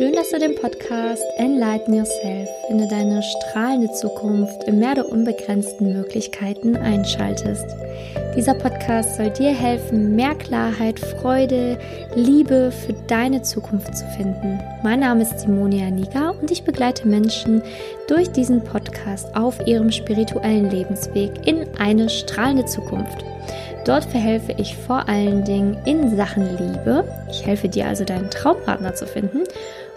[0.00, 5.92] Schön, dass du den Podcast Enlighten Yourself, finde deine strahlende Zukunft im Meer der unbegrenzten
[5.92, 7.66] Möglichkeiten einschaltest.
[8.34, 11.78] Dieser Podcast soll dir helfen, mehr Klarheit, Freude,
[12.14, 14.58] Liebe für deine Zukunft zu finden.
[14.82, 17.62] Mein Name ist Simonia Niga und ich begleite Menschen
[18.08, 23.22] durch diesen Podcast auf ihrem spirituellen Lebensweg in eine strahlende Zukunft.
[23.84, 27.04] Dort verhelfe ich vor allen Dingen in Sachen Liebe.
[27.30, 29.44] Ich helfe dir also deinen Traumpartner zu finden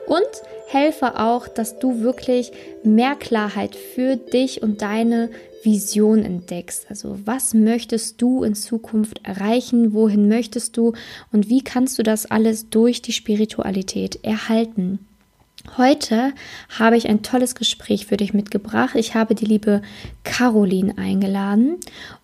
[0.08, 0.28] und
[0.68, 2.52] helfe auch, dass du wirklich
[2.84, 5.30] mehr Klarheit für dich und deine
[5.64, 6.88] Vision entdeckst.
[6.90, 9.94] Also was möchtest du in Zukunft erreichen?
[9.94, 10.94] Wohin möchtest du?
[11.32, 15.00] Und wie kannst du das alles durch die Spiritualität erhalten?
[15.78, 16.34] Heute
[16.78, 18.96] habe ich ein tolles Gespräch für dich mitgebracht.
[18.96, 19.82] Ich habe die liebe
[20.24, 21.78] Caroline eingeladen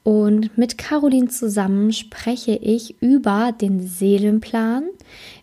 [0.04, 4.90] und mit Caroline zusammen spreche ich über den Seelenplan,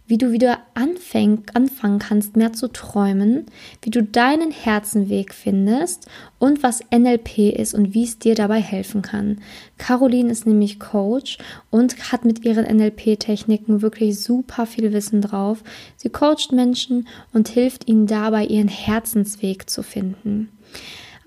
[0.06, 3.46] wie du wieder anfäng, anfangen kannst, mehr zu träumen,
[3.82, 6.08] wie du deinen Herzenweg findest
[6.38, 9.40] und was NLP ist und wie es dir dabei helfen kann.
[9.78, 11.38] Caroline ist nämlich Coach
[11.70, 15.62] und hat mit ihren NLP-Techniken wirklich super viel Wissen drauf.
[15.96, 20.50] Sie coacht Menschen und hilft ihnen dabei, ihren Herzensweg zu finden.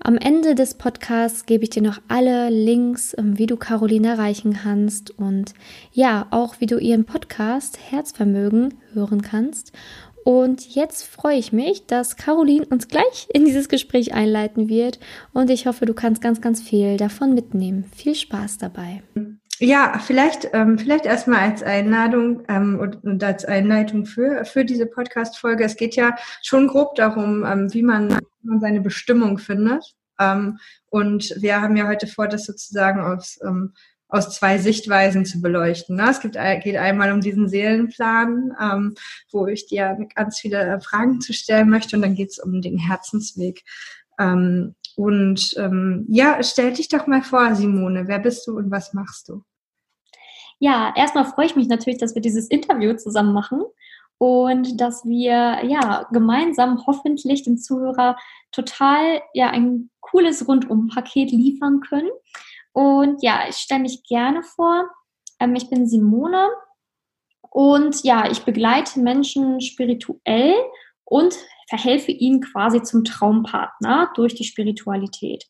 [0.02, 4.54] Am Ende des Podcasts gebe ich dir noch alle Links, ähm, wie du Caroline erreichen
[4.54, 5.52] kannst und
[5.92, 9.72] ja, auch wie du ihren Podcast Herzvermögen hören kannst.
[10.24, 14.98] Und jetzt freue ich mich, dass Caroline uns gleich in dieses Gespräch einleiten wird
[15.34, 17.84] und ich hoffe, du kannst ganz, ganz viel davon mitnehmen.
[17.94, 19.02] Viel Spaß dabei.
[19.62, 24.86] Ja, vielleicht, ähm, vielleicht erstmal als Einladung ähm, und, und, als Einleitung für, für diese
[24.86, 25.64] Podcast-Folge.
[25.64, 29.84] Es geht ja schon grob darum, ähm, wie man, man seine Bestimmung findet.
[30.18, 30.58] Ähm,
[30.88, 33.74] und wir haben ja heute vor, das sozusagen aus, ähm,
[34.08, 35.96] aus zwei Sichtweisen zu beleuchten.
[35.96, 36.08] Ne?
[36.08, 38.94] Es gibt, geht einmal um diesen Seelenplan, ähm,
[39.30, 42.78] wo ich dir ganz viele Fragen zu stellen möchte, und dann geht es um den
[42.78, 43.62] Herzensweg.
[44.18, 49.28] Und ähm, ja, stell dich doch mal vor, Simone, wer bist du und was machst
[49.30, 49.44] du?
[50.60, 53.64] Ja, erstmal freue ich mich natürlich, dass wir dieses Interview zusammen machen
[54.18, 58.16] und dass wir ja gemeinsam hoffentlich dem Zuhörer
[58.52, 62.10] total ja ein cooles Rundum-Paket liefern können.
[62.72, 64.84] Und ja, ich stelle mich gerne vor.
[65.40, 66.50] Ähm, ich bin Simone
[67.48, 70.54] und ja, ich begleite Menschen spirituell
[71.04, 71.34] und
[71.70, 75.46] verhelfe ihnen quasi zum Traumpartner durch die Spiritualität.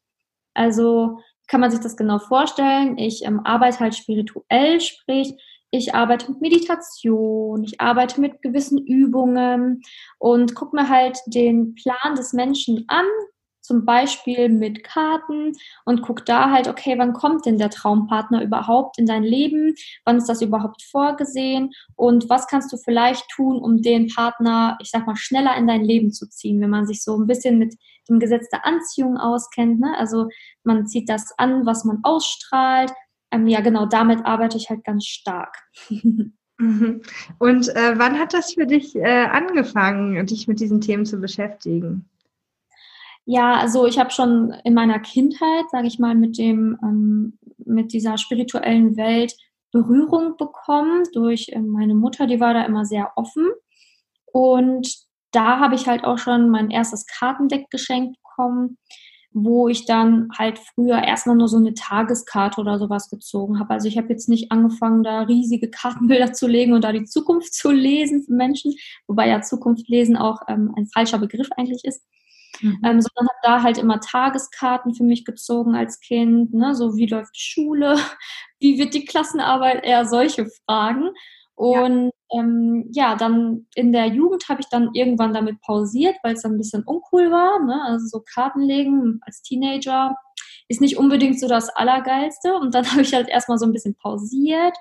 [0.54, 1.18] Also
[1.50, 2.96] kann man sich das genau vorstellen.
[2.96, 5.34] Ich ähm, arbeite halt spirituell, sprich,
[5.72, 9.82] ich arbeite mit Meditation, ich arbeite mit gewissen Übungen
[10.18, 13.04] und gucke mir halt den Plan des Menschen an,
[13.60, 15.52] zum Beispiel mit Karten
[15.84, 19.74] und guck da halt, okay, wann kommt denn der Traumpartner überhaupt in dein Leben?
[20.04, 21.70] Wann ist das überhaupt vorgesehen?
[21.96, 25.84] Und was kannst du vielleicht tun, um den Partner, ich sag mal, schneller in dein
[25.84, 27.74] Leben zu ziehen, wenn man sich so ein bisschen mit
[28.08, 29.80] dem Gesetz der Anziehung auskennt?
[29.80, 29.94] Ne?
[29.96, 30.28] Also
[30.64, 32.92] man zieht das an, was man ausstrahlt.
[33.30, 35.56] Ähm, ja, genau, damit arbeite ich halt ganz stark.
[36.60, 37.00] Mhm.
[37.38, 42.09] Und äh, wann hat das für dich äh, angefangen, dich mit diesen Themen zu beschäftigen?
[43.26, 47.92] Ja, also ich habe schon in meiner Kindheit, sage ich mal, mit dem ähm, mit
[47.92, 49.34] dieser spirituellen Welt
[49.72, 53.48] Berührung bekommen durch äh, meine Mutter, die war da immer sehr offen
[54.32, 54.88] und
[55.32, 58.78] da habe ich halt auch schon mein erstes Kartendeck geschenkt bekommen,
[59.32, 63.70] wo ich dann halt früher erstmal nur so eine Tageskarte oder sowas gezogen habe.
[63.70, 67.54] Also ich habe jetzt nicht angefangen, da riesige Kartenbilder zu legen und da die Zukunft
[67.54, 68.74] zu lesen für Menschen,
[69.06, 72.02] wobei ja Zukunft lesen auch ähm, ein falscher Begriff eigentlich ist
[72.60, 72.78] mhm.
[72.84, 76.74] ähm, sondern habe da halt immer Tageskarten für mich gezogen als Kind, ne?
[76.74, 77.96] so wie läuft die Schule,
[78.60, 81.10] wie wird die Klassenarbeit, eher solche Fragen.
[81.54, 86.34] Und ja, ähm, ja dann in der Jugend habe ich dann irgendwann damit pausiert, weil
[86.34, 87.62] es dann ein bisschen uncool war.
[87.64, 87.82] Ne?
[87.84, 90.16] Also so Karten legen als Teenager
[90.68, 92.54] ist nicht unbedingt so das Allergeilste.
[92.54, 94.74] Und dann habe ich halt erstmal so ein bisschen pausiert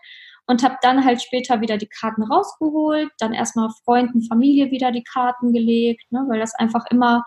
[0.48, 5.04] und habe dann halt später wieder die Karten rausgeholt, dann erstmal Freunden, Familie wieder die
[5.04, 6.26] Karten gelegt, ne?
[6.28, 7.24] weil das einfach immer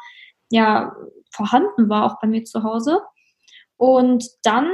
[0.52, 0.94] ja
[1.30, 3.00] vorhanden war, auch bei mir zu Hause.
[3.76, 4.70] Und dann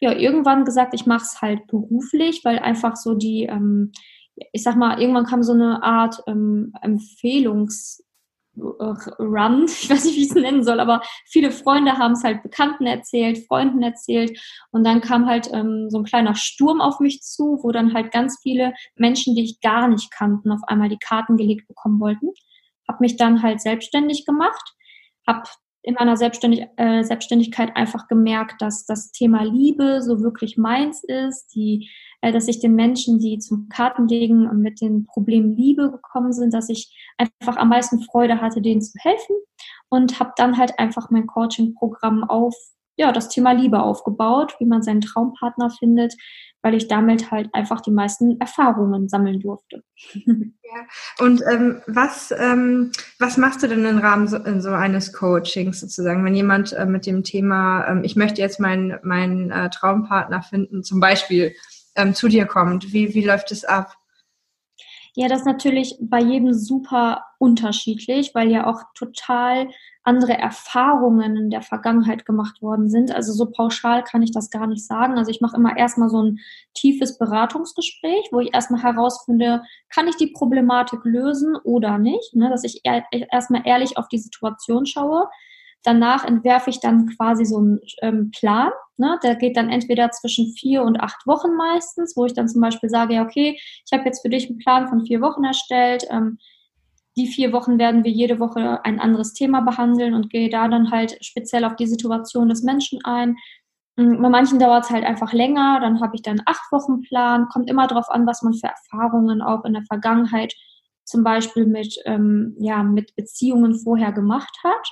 [0.00, 3.92] ja irgendwann gesagt, ich mache es halt beruflich, weil einfach so die, ähm,
[4.52, 8.02] ich sag mal, irgendwann kam so eine Art ähm, Empfehlungs-
[8.54, 12.42] Run, ich weiß nicht, wie ich es nennen soll, aber viele Freunde haben es halt
[12.42, 14.38] Bekannten erzählt, Freunden erzählt
[14.72, 18.12] und dann kam halt ähm, so ein kleiner Sturm auf mich zu, wo dann halt
[18.12, 22.28] ganz viele Menschen, die ich gar nicht kannten, auf einmal die Karten gelegt bekommen wollten.
[22.86, 24.74] Hab mich dann halt selbstständig gemacht
[25.26, 25.44] habe
[25.84, 31.48] in meiner Selbstständig äh, Selbstständigkeit einfach gemerkt, dass das Thema Liebe so wirklich meins ist,
[31.54, 31.90] die
[32.22, 36.68] äh, dass ich den Menschen, die zum Kartenlegen mit den Problemen Liebe gekommen sind, dass
[36.68, 39.36] ich einfach am meisten Freude hatte, denen zu helfen
[39.88, 42.54] und habe dann halt einfach mein Coaching-Programm auf
[42.96, 46.14] ja, das Thema Liebe aufgebaut, wie man seinen Traumpartner findet,
[46.62, 49.82] weil ich damit halt einfach die meisten Erfahrungen sammeln durfte.
[50.74, 51.26] Ja.
[51.26, 55.80] Und ähm, was, ähm, was machst du denn im Rahmen so, in so eines Coachings
[55.80, 60.40] sozusagen, wenn jemand äh, mit dem Thema, ähm, ich möchte jetzt meinen meinen äh, Traumpartner
[60.40, 61.54] finden, zum Beispiel
[61.94, 63.98] ähm, zu dir kommt, wie, wie läuft es ab?
[65.14, 69.68] Ja, das ist natürlich bei jedem super unterschiedlich, weil ja auch total
[70.04, 73.12] andere Erfahrungen in der Vergangenheit gemacht worden sind.
[73.12, 75.18] Also so pauschal kann ich das gar nicht sagen.
[75.18, 76.38] Also ich mache immer erstmal so ein
[76.72, 82.48] tiefes Beratungsgespräch, wo ich erstmal herausfinde, kann ich die Problematik lösen oder nicht, ne?
[82.48, 85.28] dass ich erstmal ehrlich auf die Situation schaue.
[85.84, 88.70] Danach entwerfe ich dann quasi so einen ähm, Plan.
[88.96, 89.18] Ne?
[89.22, 92.88] Der geht dann entweder zwischen vier und acht Wochen meistens, wo ich dann zum Beispiel
[92.88, 96.04] sage, ja, okay, ich habe jetzt für dich einen Plan von vier Wochen erstellt.
[96.10, 96.38] Ähm,
[97.16, 100.90] die vier Wochen werden wir jede Woche ein anderes Thema behandeln und gehe da dann
[100.90, 103.36] halt speziell auf die Situation des Menschen ein.
[103.96, 107.48] Mm, bei manchen dauert es halt einfach länger, dann habe ich dann acht Wochen Plan,
[107.48, 110.54] kommt immer darauf an, was man für Erfahrungen auch in der Vergangenheit
[111.04, 114.88] zum Beispiel mit, ähm, ja, mit Beziehungen vorher gemacht hat.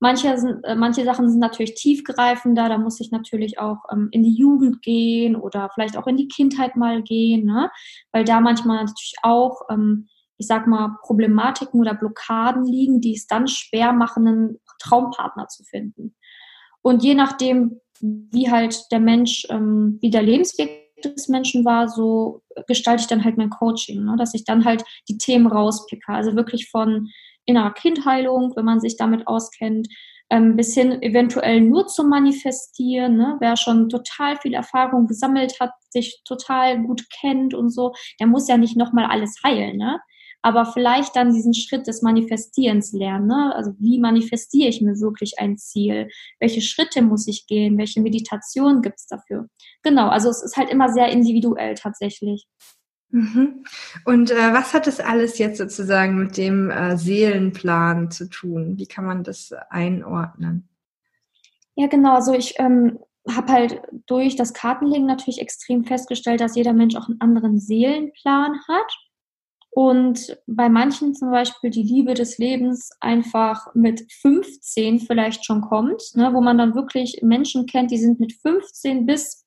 [0.00, 4.22] Manche, sind, äh, manche Sachen sind natürlich tiefgreifender, da muss ich natürlich auch ähm, in
[4.22, 7.70] die Jugend gehen oder vielleicht auch in die Kindheit mal gehen, ne?
[8.12, 10.08] weil da manchmal natürlich auch ähm,
[10.38, 15.64] ich sag mal, Problematiken oder Blockaden liegen, die es dann schwer machen, einen Traumpartner zu
[15.64, 16.14] finden.
[16.82, 22.42] Und je nachdem, wie halt der Mensch, ähm, wie der Lebensweg des Menschen war, so
[22.66, 24.16] gestalte ich dann halt mein Coaching, ne?
[24.18, 26.12] dass ich dann halt die Themen rauspicke.
[26.12, 27.08] Also wirklich von
[27.46, 29.88] innerer Kindheilung, wenn man sich damit auskennt,
[30.30, 33.16] ähm, bis hin eventuell nur zu manifestieren.
[33.16, 33.36] Ne?
[33.40, 38.48] Wer schon total viel Erfahrung gesammelt hat, sich total gut kennt und so, der muss
[38.48, 39.76] ja nicht nochmal alles heilen.
[39.76, 40.00] Ne?
[40.46, 43.26] aber vielleicht dann diesen Schritt des Manifestierens lernen.
[43.26, 43.52] Ne?
[43.56, 46.08] Also wie manifestiere ich mir wirklich ein Ziel?
[46.38, 47.76] Welche Schritte muss ich gehen?
[47.78, 49.48] Welche Meditation gibt es dafür?
[49.82, 52.46] Genau, also es ist halt immer sehr individuell tatsächlich.
[53.10, 53.64] Mhm.
[54.04, 58.76] Und äh, was hat das alles jetzt sozusagen mit dem äh, Seelenplan zu tun?
[58.76, 60.68] Wie kann man das einordnen?
[61.76, 62.14] Ja, genau.
[62.14, 62.98] Also ich ähm,
[63.28, 68.60] habe halt durch das Kartenlegen natürlich extrem festgestellt, dass jeder Mensch auch einen anderen Seelenplan
[68.68, 68.92] hat.
[69.70, 76.02] Und bei manchen zum Beispiel die Liebe des Lebens einfach mit 15 vielleicht schon kommt,
[76.14, 79.45] ne, wo man dann wirklich Menschen kennt, die sind mit 15 bis,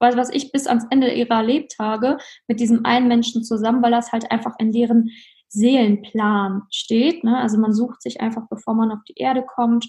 [0.00, 4.12] was weiß ich, bis ans Ende ihrer Lebtage mit diesem einen Menschen zusammen, weil das
[4.12, 5.10] halt einfach in deren
[5.48, 7.24] Seelenplan steht.
[7.24, 7.38] Ne?
[7.38, 9.86] Also man sucht sich einfach, bevor man auf die Erde kommt,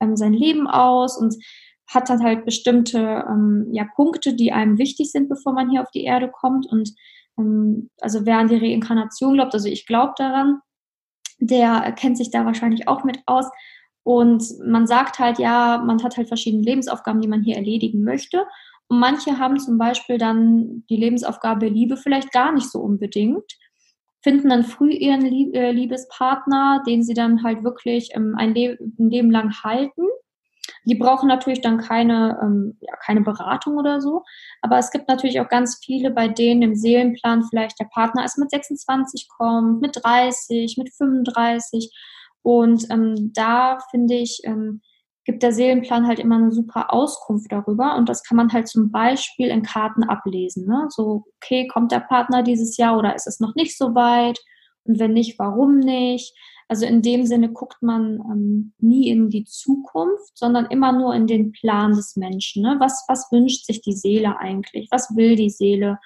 [0.00, 1.34] ähm, sein Leben aus und
[1.88, 5.90] hat dann halt bestimmte ähm, ja, Punkte, die einem wichtig sind, bevor man hier auf
[5.90, 6.66] die Erde kommt.
[6.66, 6.94] Und
[7.38, 10.60] ähm, also wer an die Reinkarnation glaubt, also ich glaube daran,
[11.38, 13.46] der kennt sich da wahrscheinlich auch mit aus.
[14.02, 18.46] Und man sagt halt, ja, man hat halt verschiedene Lebensaufgaben, die man hier erledigen möchte.
[18.90, 23.44] Und manche haben zum Beispiel dann die Lebensaufgabe Liebe vielleicht gar nicht so unbedingt,
[24.22, 29.62] finden dann früh ihren äh, Liebespartner, den sie dann halt wirklich ähm, ein, Leben lang
[29.62, 30.02] halten
[30.84, 34.22] die brauchen natürlich dann keine, ähm, ja, keine Beratung oder so.
[34.62, 38.38] Aber es gibt natürlich auch ganz viele, bei denen im Seelenplan vielleicht der Partner erst
[38.38, 41.92] mit 26 kommt, mit 30, mit 35.
[42.42, 44.80] Und ähm, da finde ich, ähm,
[45.24, 47.96] gibt der Seelenplan halt immer eine super Auskunft darüber.
[47.96, 50.66] Und das kann man halt zum Beispiel in Karten ablesen.
[50.66, 50.86] Ne?
[50.88, 54.38] So, okay, kommt der Partner dieses Jahr oder ist es noch nicht so weit?
[54.84, 56.34] Und wenn nicht, warum nicht?
[56.68, 61.26] Also in dem Sinne guckt man ähm, nie in die Zukunft, sondern immer nur in
[61.26, 62.62] den Plan des Menschen.
[62.62, 62.76] Ne?
[62.78, 64.88] Was, was wünscht sich die Seele eigentlich?
[64.90, 65.98] Was will die Seele?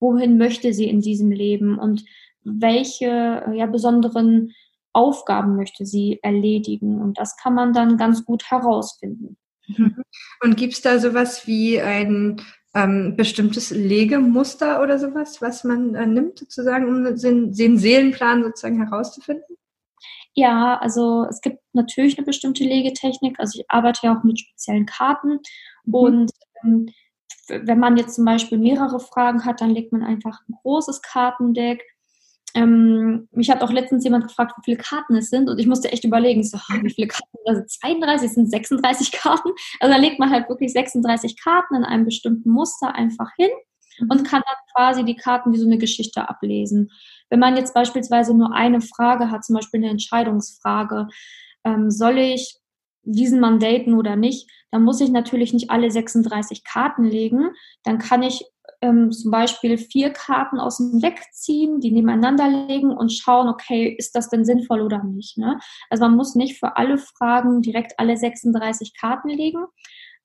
[0.00, 1.78] Wohin möchte sie in diesem Leben?
[1.78, 2.04] Und
[2.42, 4.52] welche ja, besonderen
[4.98, 7.00] Aufgaben möchte sie erledigen?
[7.00, 9.36] Und das kann man dann ganz gut herausfinden.
[9.68, 10.02] Mhm.
[10.42, 12.42] Und gibt es da sowas wie ein
[12.74, 18.82] ähm, bestimmtes Legemuster oder sowas, was man äh, nimmt, sozusagen, um den, den Seelenplan sozusagen
[18.82, 19.56] herauszufinden?
[20.34, 23.38] Ja, also es gibt natürlich eine bestimmte Legetechnik.
[23.40, 25.40] Also ich arbeite ja auch mit speziellen Karten.
[25.84, 25.94] Mhm.
[25.94, 26.88] Und ähm,
[27.48, 31.82] wenn man jetzt zum Beispiel mehrere Fragen hat, dann legt man einfach ein großes Kartendeck.
[32.54, 35.48] Ähm, mich hat auch letztens jemand gefragt, wie viele Karten es sind.
[35.48, 37.36] Und ich musste echt überlegen, so, wie viele Karten?
[37.46, 39.50] Also 32, sind 36 Karten.
[39.80, 43.50] Also dann legt man halt wirklich 36 Karten in einem bestimmten Muster einfach hin
[44.00, 44.24] und mhm.
[44.24, 46.90] kann dann quasi die Karten wie so eine Geschichte ablesen.
[47.30, 51.08] Wenn man jetzt beispielsweise nur eine Frage hat, zum Beispiel eine Entscheidungsfrage,
[51.64, 52.58] ähm, soll ich
[53.02, 57.50] diesen Mann daten oder nicht, dann muss ich natürlich nicht alle 36 Karten legen.
[57.84, 58.44] Dann kann ich
[58.80, 63.88] ähm, zum Beispiel vier Karten aus dem Deck ziehen, die nebeneinander legen und schauen, okay,
[63.98, 65.38] ist das denn sinnvoll oder nicht?
[65.38, 65.58] Ne?
[65.90, 69.64] Also man muss nicht für alle Fragen direkt alle 36 Karten legen.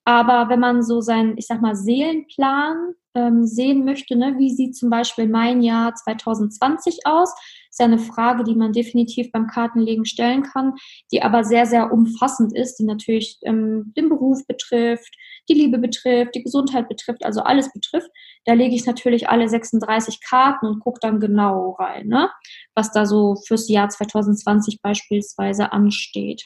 [0.06, 4.76] Aber wenn man so seinen, ich sag mal, Seelenplan ähm, sehen möchte, ne, wie sieht
[4.76, 7.34] zum Beispiel mein Jahr 2020 aus,
[7.74, 10.76] ist ja eine Frage, die man definitiv beim Kartenlegen stellen kann,
[11.12, 15.12] die aber sehr, sehr umfassend ist, die natürlich ähm, den Beruf betrifft,
[15.50, 18.12] die Liebe betrifft, die Gesundheit betrifft, also alles betrifft.
[18.46, 22.30] Da lege ich natürlich alle 36 Karten und gucke dann genau rein, ne,
[22.76, 26.46] was da so fürs Jahr 2020 beispielsweise ansteht.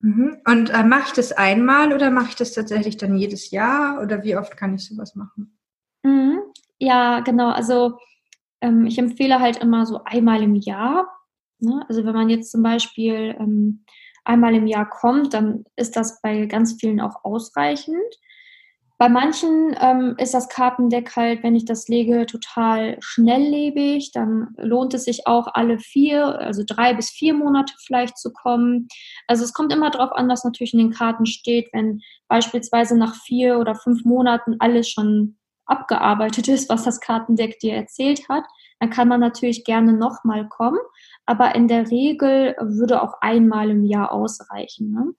[0.00, 0.38] Mhm.
[0.48, 4.22] Und äh, mache ich das einmal oder mache ich das tatsächlich dann jedes Jahr oder
[4.22, 5.58] wie oft kann ich sowas machen?
[6.02, 6.40] Mhm.
[6.78, 7.50] Ja, genau.
[7.50, 7.98] Also
[8.62, 11.06] ähm, ich empfehle halt immer so einmal im Jahr.
[11.58, 11.84] Ne?
[11.88, 13.84] Also wenn man jetzt zum Beispiel ähm,
[14.24, 17.96] einmal im Jahr kommt, dann ist das bei ganz vielen auch ausreichend.
[19.02, 24.12] Bei manchen ähm, ist das Kartendeck halt, wenn ich das lege, total schnelllebig.
[24.12, 28.86] Dann lohnt es sich auch alle vier, also drei bis vier Monate vielleicht zu kommen.
[29.26, 31.68] Also es kommt immer darauf an, was natürlich in den Karten steht.
[31.72, 35.36] Wenn beispielsweise nach vier oder fünf Monaten alles schon
[35.72, 38.44] abgearbeitet ist, was das Kartendeck dir erzählt hat,
[38.78, 40.78] dann kann man natürlich gerne nochmal kommen.
[41.24, 44.90] Aber in der Regel würde auch einmal im Jahr ausreichen.
[44.90, 45.14] Ne?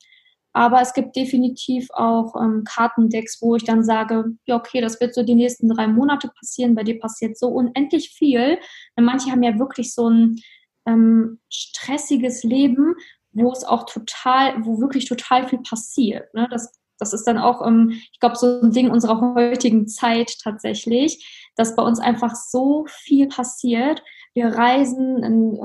[0.54, 5.16] Aber es gibt definitiv auch ähm, Kartendecks, wo ich dann sage, ja, okay, das wird
[5.16, 8.60] so die nächsten drei Monate passieren, bei dir passiert so unendlich viel.
[8.96, 10.40] Denn manche haben ja wirklich so ein
[10.86, 12.94] ähm, stressiges Leben,
[13.32, 16.32] wo es auch total, wo wirklich total viel passiert.
[16.36, 16.48] Ne?
[16.52, 21.50] Das, das ist dann auch, ähm, ich glaube, so ein Ding unserer heutigen Zeit tatsächlich,
[21.56, 24.02] dass bei uns einfach so viel passiert,
[24.36, 25.60] wir reisen, in,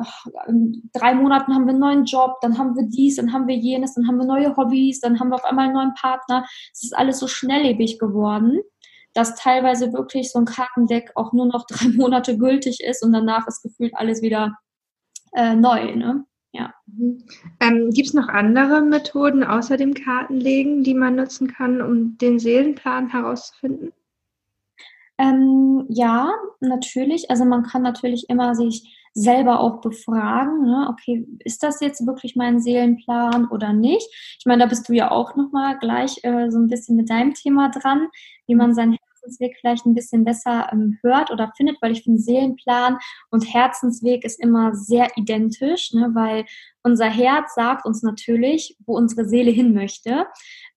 [0.47, 3.57] in, drei Monaten haben wir einen neuen Job, dann haben wir dies, dann haben wir
[3.57, 6.45] jenes, dann haben wir neue Hobbys, dann haben wir auf einmal einen neuen Partner.
[6.73, 8.61] Es ist alles so schnelllebig geworden,
[9.15, 13.47] dass teilweise wirklich so ein Kartendeck auch nur noch drei Monate gültig ist und danach
[13.47, 14.59] ist gefühlt alles wieder
[15.33, 15.95] äh, neu.
[15.97, 16.27] Ne?
[16.53, 16.75] Ja.
[16.87, 17.25] Mhm.
[17.61, 22.39] Ähm, Gibt es noch andere Methoden außer dem Kartenlegen, die man nutzen kann, um den
[22.39, 23.93] Seelenplan herauszufinden?
[25.19, 27.31] Ähm, ja, natürlich.
[27.31, 30.87] Also man kann natürlich immer sich selber auch befragen, ne?
[30.91, 34.09] okay, ist das jetzt wirklich mein Seelenplan oder nicht?
[34.39, 37.35] Ich meine, da bist du ja auch nochmal gleich äh, so ein bisschen mit deinem
[37.35, 38.09] Thema dran,
[38.47, 38.97] wie man seinen
[39.29, 42.99] Herzensweg vielleicht ein bisschen besser ähm, hört oder findet, weil ich finde, Seelenplan
[43.31, 46.11] und Herzensweg ist immer sehr identisch, ne?
[46.15, 46.45] weil
[46.83, 50.27] unser Herz sagt uns natürlich, wo unsere Seele hin möchte.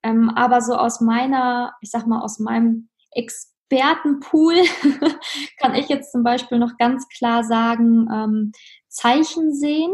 [0.03, 4.53] Ähm, aber so aus meiner, ich sag mal, aus meinem Ex Expertenpool
[5.61, 8.51] kann ich jetzt zum Beispiel noch ganz klar sagen, ähm,
[8.89, 9.93] Zeichen sehen,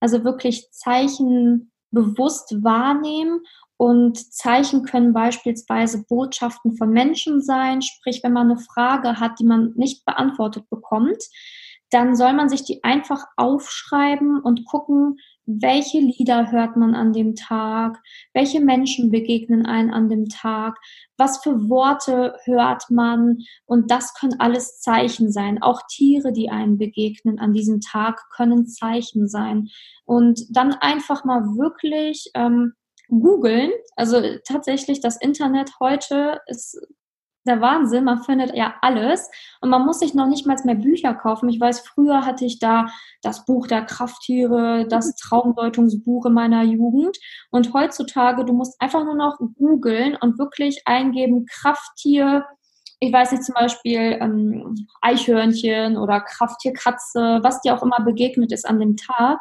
[0.00, 3.42] also wirklich Zeichen bewusst wahrnehmen
[3.82, 9.44] und Zeichen können beispielsweise Botschaften von Menschen sein, sprich wenn man eine Frage hat, die
[9.44, 11.20] man nicht beantwortet bekommt,
[11.90, 17.34] dann soll man sich die einfach aufschreiben und gucken, welche Lieder hört man an dem
[17.34, 18.00] Tag,
[18.32, 20.78] welche Menschen begegnen einen an dem Tag,
[21.16, 25.60] was für Worte hört man und das können alles Zeichen sein.
[25.60, 29.70] Auch Tiere, die einem begegnen an diesem Tag, können Zeichen sein.
[30.04, 32.74] Und dann einfach mal wirklich ähm,
[33.20, 33.70] googeln.
[33.96, 36.78] Also tatsächlich, das Internet heute ist
[37.46, 38.04] der Wahnsinn.
[38.04, 39.28] Man findet ja alles
[39.60, 41.48] und man muss sich noch nicht mal mehr Bücher kaufen.
[41.48, 42.86] Ich weiß, früher hatte ich da
[43.22, 45.12] das Buch der Krafttiere, das mhm.
[45.20, 47.18] Traumdeutungsbuch in meiner Jugend
[47.50, 52.44] und heutzutage, du musst einfach nur noch googeln und wirklich eingeben Krafttier,
[53.00, 58.64] ich weiß nicht, zum Beispiel ähm, Eichhörnchen oder Krafttierkatze, was dir auch immer begegnet ist
[58.64, 59.40] an dem Tag.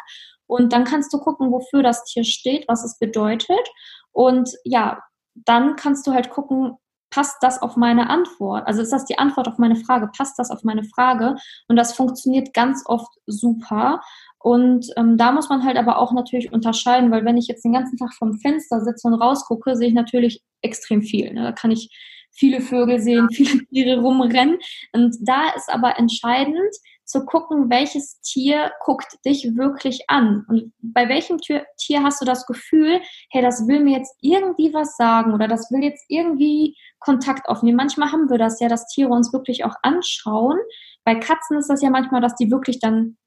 [0.51, 3.70] Und dann kannst du gucken, wofür das Tier steht, was es bedeutet.
[4.12, 5.01] Und ja,
[5.34, 6.74] dann kannst du halt gucken,
[7.10, 8.67] passt das auf meine Antwort?
[8.67, 10.10] Also ist das die Antwort auf meine Frage?
[10.15, 11.36] Passt das auf meine Frage?
[11.70, 14.01] Und das funktioniert ganz oft super.
[14.39, 17.74] Und ähm, da muss man halt aber auch natürlich unterscheiden, weil wenn ich jetzt den
[17.74, 21.34] ganzen Tag vom Fenster sitze und rausgucke, sehe ich natürlich extrem viel.
[21.34, 21.43] Ne?
[21.43, 21.89] Da kann ich
[22.29, 24.60] viele Vögel sehen, viele Tiere rumrennen.
[24.91, 26.75] Und da ist aber entscheidend,
[27.12, 32.25] zu gucken, welches Tier guckt dich wirklich an und bei welchem Tier, Tier hast du
[32.25, 36.75] das Gefühl, hey, das will mir jetzt irgendwie was sagen oder das will jetzt irgendwie
[37.00, 37.77] Kontakt aufnehmen.
[37.77, 40.58] Manchmal haben wir das ja, dass Tiere uns wirklich auch anschauen.
[41.03, 43.18] Bei Katzen ist das ja manchmal, dass die wirklich dann,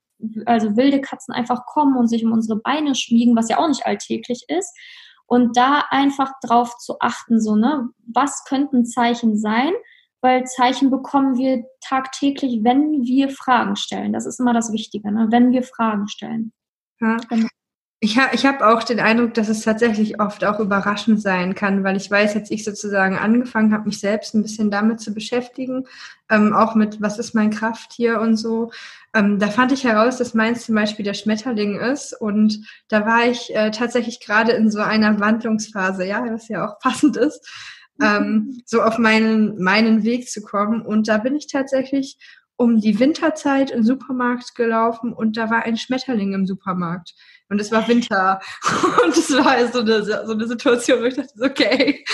[0.46, 3.84] also wilde Katzen einfach kommen und sich um unsere Beine schmiegen, was ja auch nicht
[3.84, 4.74] alltäglich ist.
[5.26, 9.72] Und da einfach drauf zu achten, so, ne, was könnten Zeichen sein?
[10.24, 14.14] Weil Zeichen bekommen wir tagtäglich, wenn wir Fragen stellen.
[14.14, 15.26] Das ist immer das Wichtige, ne?
[15.28, 16.50] wenn wir Fragen stellen.
[16.98, 17.18] Ja.
[17.28, 17.46] Genau.
[18.00, 21.84] Ich habe ich hab auch den Eindruck, dass es tatsächlich oft auch überraschend sein kann,
[21.84, 25.86] weil ich weiß, als ich sozusagen angefangen habe, mich selbst ein bisschen damit zu beschäftigen,
[26.30, 28.70] ähm, auch mit, was ist mein Krafttier und so,
[29.14, 33.26] ähm, da fand ich heraus, dass meins zum Beispiel der Schmetterling ist und da war
[33.26, 37.48] ich äh, tatsächlich gerade in so einer Wandlungsphase, ja, was ja auch passend ist,
[38.00, 42.18] ähm, so auf meinen, meinen Weg zu kommen und da bin ich tatsächlich
[42.56, 47.14] um die Winterzeit im Supermarkt gelaufen und da war ein Schmetterling im Supermarkt.
[47.48, 48.40] Und es war Winter.
[49.04, 52.04] Und es war so eine, so eine Situation, wo ich dachte, okay,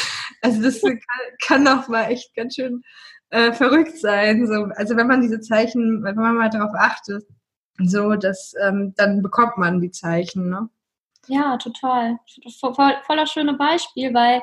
[0.43, 0.99] also das kann,
[1.47, 2.83] kann auch mal echt ganz schön
[3.31, 4.47] äh, verrückt sein.
[4.47, 7.25] So, also wenn man diese Zeichen, wenn man mal darauf achtet,
[7.79, 10.69] so, dass ähm, dann bekommt man die Zeichen, ne?
[11.27, 12.19] Ja, total.
[12.61, 14.43] Voll, voller schöne Beispiel, weil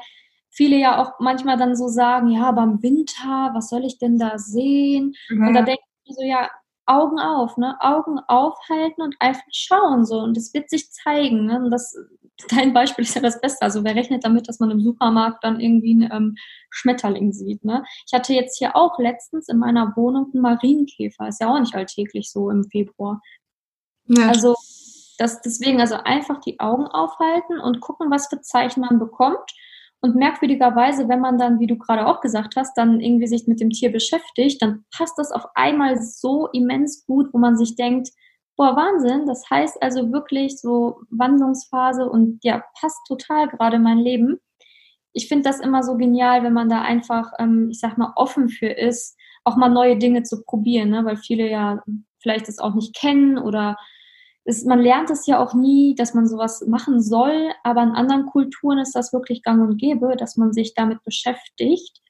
[0.58, 4.40] viele ja auch manchmal dann so sagen, ja, beim Winter, was soll ich denn da
[4.40, 5.14] sehen?
[5.30, 5.48] Mhm.
[5.48, 6.50] Und da denke ich so, ja,
[6.88, 7.78] Augen auf, ne?
[7.80, 10.20] Augen aufhalten und einfach schauen so.
[10.20, 11.46] Und es wird sich zeigen.
[11.46, 11.60] Ne?
[11.64, 11.96] Und das,
[12.50, 13.62] dein Beispiel ist ja das Beste.
[13.62, 16.36] Also wer rechnet damit, dass man im Supermarkt dann irgendwie einen ähm,
[16.72, 17.64] Schmetterling sieht?
[17.64, 17.84] Ne?
[18.08, 21.28] Ich hatte jetzt hier auch letztens in meiner Wohnung einen Marienkäfer.
[21.28, 23.22] Ist ja auch nicht alltäglich so im Februar.
[24.08, 24.30] Ja.
[24.30, 24.56] Also
[25.20, 29.52] das, deswegen also einfach die Augen aufhalten und gucken, was für Zeichen man bekommt
[30.02, 33.60] und merkwürdigerweise, wenn man dann, wie du gerade auch gesagt hast, dann irgendwie sich mit
[33.60, 38.10] dem Tier beschäftigt, dann passt das auf einmal so immens gut, wo man sich denkt,
[38.56, 44.40] boah, Wahnsinn, das heißt also wirklich so Wandlungsphase und ja, passt total gerade mein Leben.
[45.14, 48.50] Ich finde das immer so genial, wenn man da einfach, ähm, ich sag mal, offen
[48.50, 51.06] für ist, auch mal neue Dinge zu probieren, ne?
[51.06, 51.82] weil viele ja
[52.20, 53.78] vielleicht das auch nicht kennen oder
[54.48, 58.26] ist, man lernt es ja auch nie, dass man sowas machen soll, aber in anderen
[58.28, 62.02] Kulturen ist das wirklich gang und gäbe, dass man sich damit beschäftigt.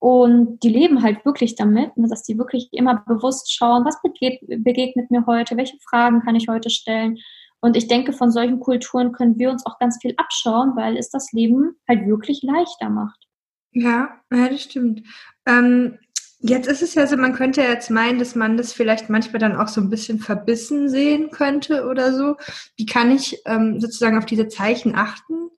[0.00, 5.10] Und die leben halt wirklich damit, ne, dass die wirklich immer bewusst schauen, was begegnet
[5.10, 7.18] mir heute, welche Fragen kann ich heute stellen.
[7.60, 11.10] Und ich denke, von solchen Kulturen können wir uns auch ganz viel abschauen, weil es
[11.10, 13.28] das Leben halt wirklich leichter macht.
[13.72, 15.02] Ja, ja das stimmt.
[15.46, 15.98] Ähm,
[16.42, 19.56] Jetzt ist es ja so, man könnte jetzt meinen, dass man das vielleicht manchmal dann
[19.56, 22.36] auch so ein bisschen verbissen sehen könnte oder so.
[22.76, 25.50] Wie kann ich ähm, sozusagen auf diese Zeichen achten,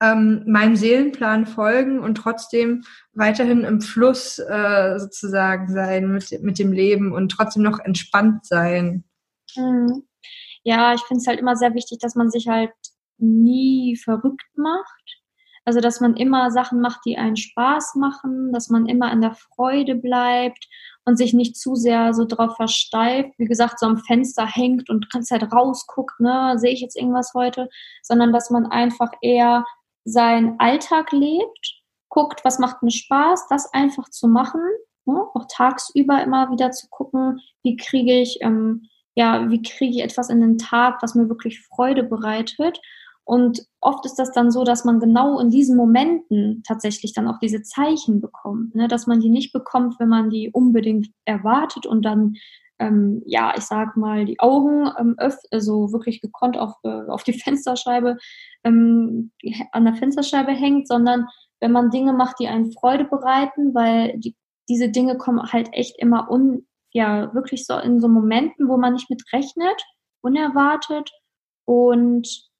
[0.00, 6.72] ähm, meinem Seelenplan folgen und trotzdem weiterhin im Fluss äh, sozusagen sein mit, mit dem
[6.72, 9.04] Leben und trotzdem noch entspannt sein?
[9.54, 10.04] Mhm.
[10.64, 12.72] Ja, ich finde es halt immer sehr wichtig, dass man sich halt
[13.18, 15.21] nie verrückt macht
[15.64, 19.34] also, dass man immer Sachen macht, die einen Spaß machen, dass man immer in der
[19.34, 20.66] Freude bleibt
[21.04, 25.10] und sich nicht zu sehr so drauf versteift, wie gesagt, so am Fenster hängt und
[25.10, 27.68] ganze Zeit rausguckt, ne, sehe ich jetzt irgendwas heute,
[28.02, 29.64] sondern dass man einfach eher
[30.04, 34.62] seinen Alltag lebt, guckt, was macht mir Spaß, das einfach zu machen,
[35.04, 40.02] ne, auch tagsüber immer wieder zu gucken, wie kriege ich, ähm, ja, wie kriege ich
[40.02, 42.80] etwas in den Tag, was mir wirklich Freude bereitet
[43.24, 47.38] und oft ist das dann so, dass man genau in diesen Momenten tatsächlich dann auch
[47.38, 48.88] diese Zeichen bekommt, ne?
[48.88, 52.34] dass man die nicht bekommt, wenn man die unbedingt erwartet und dann,
[52.80, 57.22] ähm, ja, ich sag mal, die Augen ähm, öffnet, also wirklich gekonnt auf, äh, auf
[57.22, 58.16] die Fensterscheibe,
[58.64, 59.30] ähm,
[59.70, 61.26] an der Fensterscheibe hängt, sondern
[61.60, 64.34] wenn man Dinge macht, die einen Freude bereiten, weil die,
[64.68, 68.94] diese Dinge kommen halt echt immer un, ja, wirklich so in so Momenten, wo man
[68.94, 69.80] nicht mit rechnet,
[70.22, 71.10] unerwartet
[71.64, 72.51] und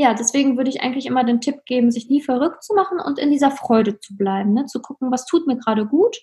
[0.00, 3.18] ja, deswegen würde ich eigentlich immer den Tipp geben, sich nie verrückt zu machen und
[3.18, 4.64] in dieser Freude zu bleiben, ne?
[4.64, 6.16] zu gucken, was tut mir gerade gut,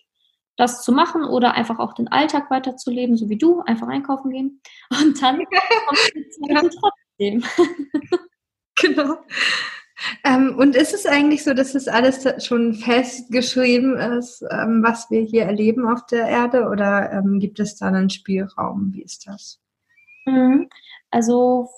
[0.56, 4.62] das zu machen oder einfach auch den Alltag weiterzuleben, so wie du, einfach einkaufen gehen
[5.00, 5.44] und dann
[6.56, 7.44] kommt trotzdem.
[8.78, 9.18] genau.
[10.24, 15.22] Ähm, und ist es eigentlich so, dass das alles schon festgeschrieben ist, ähm, was wir
[15.22, 18.94] hier erleben auf der Erde, oder ähm, gibt es da einen Spielraum?
[18.94, 19.60] Wie ist das?
[20.26, 20.68] Mhm.
[21.12, 21.70] Also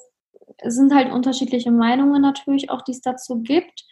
[0.57, 3.85] es sind halt unterschiedliche Meinungen natürlich auch, die es dazu gibt.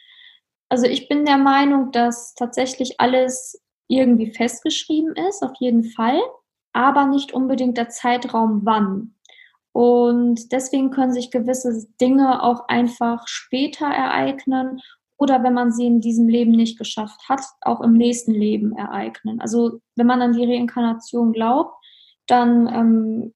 [0.70, 6.20] Also ich bin der Meinung, dass tatsächlich alles irgendwie festgeschrieben ist, auf jeden Fall,
[6.74, 9.16] aber nicht unbedingt der Zeitraum wann.
[9.72, 14.82] Und deswegen können sich gewisse Dinge auch einfach später ereignen
[15.18, 19.40] oder wenn man sie in diesem Leben nicht geschafft hat, auch im nächsten Leben ereignen.
[19.42, 21.76] Also wenn man an die Reinkarnation glaubt,
[22.28, 23.34] dann ähm,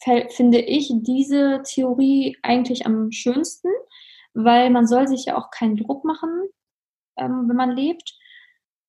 [0.00, 3.68] finde ich diese Theorie eigentlich am schönsten,
[4.34, 6.30] weil man soll sich ja auch keinen Druck machen,
[7.16, 8.14] ähm, wenn man lebt.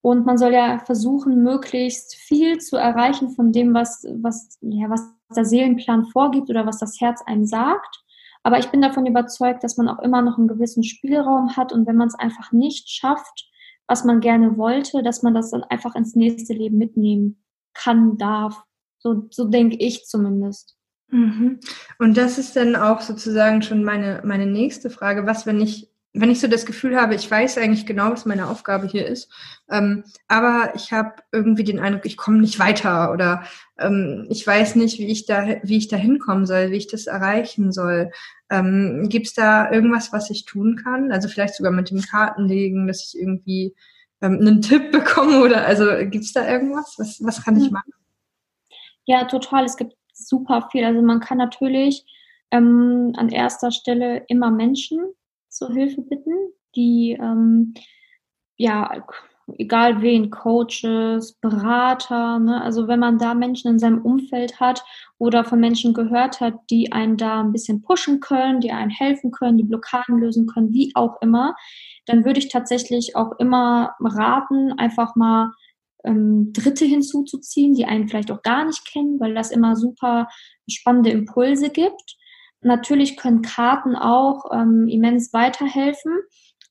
[0.02, 5.02] Und man soll ja versuchen, möglichst viel zu erreichen von dem, was, was, ja, was
[5.36, 8.04] der Seelenplan vorgibt oder was das Herz einem sagt.
[8.44, 11.86] Aber ich bin davon überzeugt, dass man auch immer noch einen gewissen Spielraum hat und
[11.86, 13.50] wenn man es einfach nicht schafft,
[13.88, 17.44] was man gerne wollte, dass man das dann einfach ins nächste Leben mitnehmen
[17.74, 18.64] kann, darf.
[19.00, 20.79] So, so denke ich zumindest.
[21.12, 21.60] Mhm.
[21.98, 25.26] Und das ist dann auch sozusagen schon meine, meine nächste Frage.
[25.26, 28.48] Was, wenn ich, wenn ich so das Gefühl habe, ich weiß eigentlich genau, was meine
[28.48, 29.32] Aufgabe hier ist,
[29.70, 33.44] ähm, aber ich habe irgendwie den Eindruck, ich komme nicht weiter oder
[33.80, 37.08] ähm, ich weiß nicht, wie ich da, wie ich da hinkommen soll, wie ich das
[37.08, 38.12] erreichen soll.
[38.50, 41.12] Ähm, Gibt es da irgendwas, was ich tun kann?
[41.12, 43.76] Also vielleicht sogar mit dem Kartenlegen, dass ich irgendwie
[44.22, 46.96] ähm, einen Tipp bekomme oder also gibt es da irgendwas?
[46.98, 47.74] Was, was kann ich hm.
[47.74, 47.94] machen?
[49.06, 49.66] Ja, total.
[49.66, 49.94] Es gibt
[50.28, 50.84] super viel.
[50.86, 52.06] Also man kann natürlich
[52.52, 55.00] ähm, an erster Stelle immer Menschen
[55.50, 56.34] zur Hilfe bitten,
[56.76, 57.74] die ähm,
[58.58, 59.04] ja
[59.58, 62.62] egal wen, Coaches, Berater, ne?
[62.62, 64.84] also wenn man da Menschen in seinem Umfeld hat
[65.18, 69.32] oder von Menschen gehört hat, die einen da ein bisschen pushen können, die einen helfen
[69.32, 71.56] können, die Blockaden lösen können, wie auch immer,
[72.06, 75.52] dann würde ich tatsächlich auch immer raten, einfach mal
[76.04, 80.28] ähm, Dritte hinzuzuziehen, die einen vielleicht auch gar nicht kennen, weil das immer super
[80.70, 82.18] spannende Impulse gibt.
[82.62, 86.12] Natürlich können Karten auch ähm, immens weiterhelfen,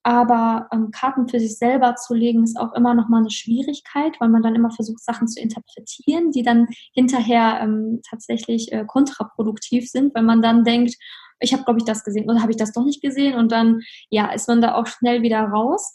[0.03, 4.15] aber ähm, Karten für sich selber zu legen ist auch immer noch mal eine Schwierigkeit,
[4.21, 9.89] weil man dann immer versucht, Sachen zu interpretieren, die dann hinterher ähm, tatsächlich äh, kontraproduktiv
[9.89, 10.95] sind, weil man dann denkt,
[11.41, 13.81] ich habe, glaube ich, das gesehen oder habe ich das doch nicht gesehen und dann
[14.11, 15.95] ja ist man da auch schnell wieder raus.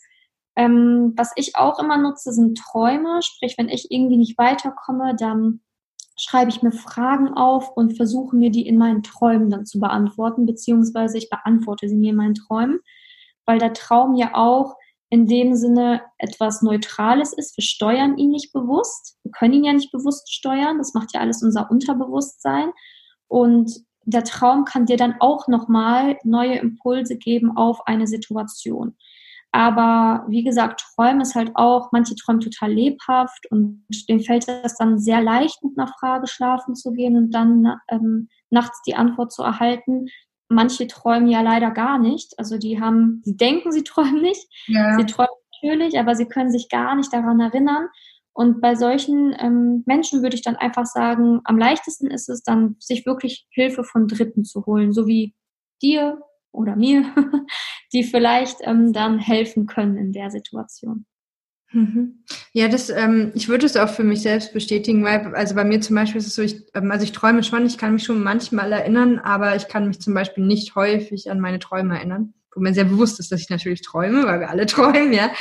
[0.56, 3.22] Ähm, was ich auch immer nutze, sind Träume.
[3.24, 5.62] Sprich, wenn ich irgendwie nicht weiterkomme, dann
[6.16, 10.46] schreibe ich mir Fragen auf und versuche mir die in meinen Träumen dann zu beantworten,
[10.46, 12.80] beziehungsweise ich beantworte sie mir in meinen Träumen,
[13.46, 14.76] weil der Traum ja auch
[15.10, 17.56] in dem Sinne etwas Neutrales ist.
[17.58, 19.18] Wir steuern ihn nicht bewusst.
[19.24, 20.80] Wir können ihn ja nicht bewusst steuern.
[20.80, 22.72] Das macht ja alles unser Unterbewusstsein.
[23.28, 23.72] Und
[24.06, 28.98] der Traum kann dir dann auch nochmal neue Impulse geben auf eine Situation.
[29.56, 34.76] Aber wie gesagt, Träumen ist halt auch, manche träumen total lebhaft und denen fällt es
[34.78, 39.32] dann sehr leicht, mit einer Frage schlafen zu gehen und dann ähm, nachts die Antwort
[39.32, 40.08] zu erhalten.
[40.50, 42.34] Manche träumen ja leider gar nicht.
[42.40, 44.44] Also die haben, sie denken, sie träumen nicht.
[44.66, 44.98] Ja.
[44.98, 45.30] Sie träumen
[45.62, 47.90] natürlich, aber sie können sich gar nicht daran erinnern.
[48.34, 52.76] Und bei solchen ähm, Menschen würde ich dann einfach sagen, am leichtesten ist es dann,
[52.80, 55.36] sich wirklich Hilfe von Dritten zu holen, so wie
[55.84, 56.20] dir
[56.54, 57.04] oder mir,
[57.94, 61.06] die vielleicht ähm, dann helfen können in der Situation.
[61.74, 62.24] Mhm.
[62.54, 65.82] Ja, das, ähm, ich würde es auch für mich selbst bestätigen, weil, also bei mir
[65.82, 68.22] zum Beispiel ist es so, ich, ähm, also ich träume schon, ich kann mich schon
[68.22, 72.62] manchmal erinnern, aber ich kann mich zum Beispiel nicht häufig an meine Träume erinnern, wo
[72.62, 75.32] mir sehr bewusst ist, dass ich natürlich träume, weil wir alle träumen, ja.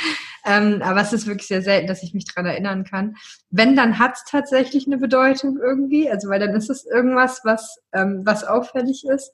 [0.45, 3.15] Ähm, aber es ist wirklich sehr selten, dass ich mich dran erinnern kann.
[3.51, 7.79] Wenn, dann hat es tatsächlich eine Bedeutung irgendwie, also weil dann ist es irgendwas, was,
[7.93, 9.31] ähm, was auffällig ist.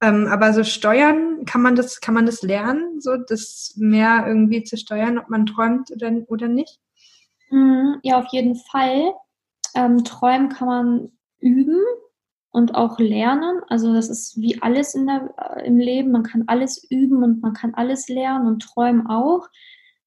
[0.00, 4.64] Ähm, aber so steuern, kann man das, kann man das lernen, so das mehr irgendwie
[4.64, 6.80] zu steuern, ob man träumt oder, oder nicht?
[7.50, 9.14] Mhm, ja, auf jeden Fall.
[9.74, 11.80] Ähm, träumen kann man üben
[12.50, 13.60] und auch lernen.
[13.68, 16.12] Also das ist wie alles in der, äh, im Leben.
[16.12, 19.48] Man kann alles üben und man kann alles lernen und träumen auch.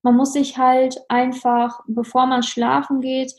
[0.04, 3.34] Man muss sich halt einfach, bevor man schlafen geht,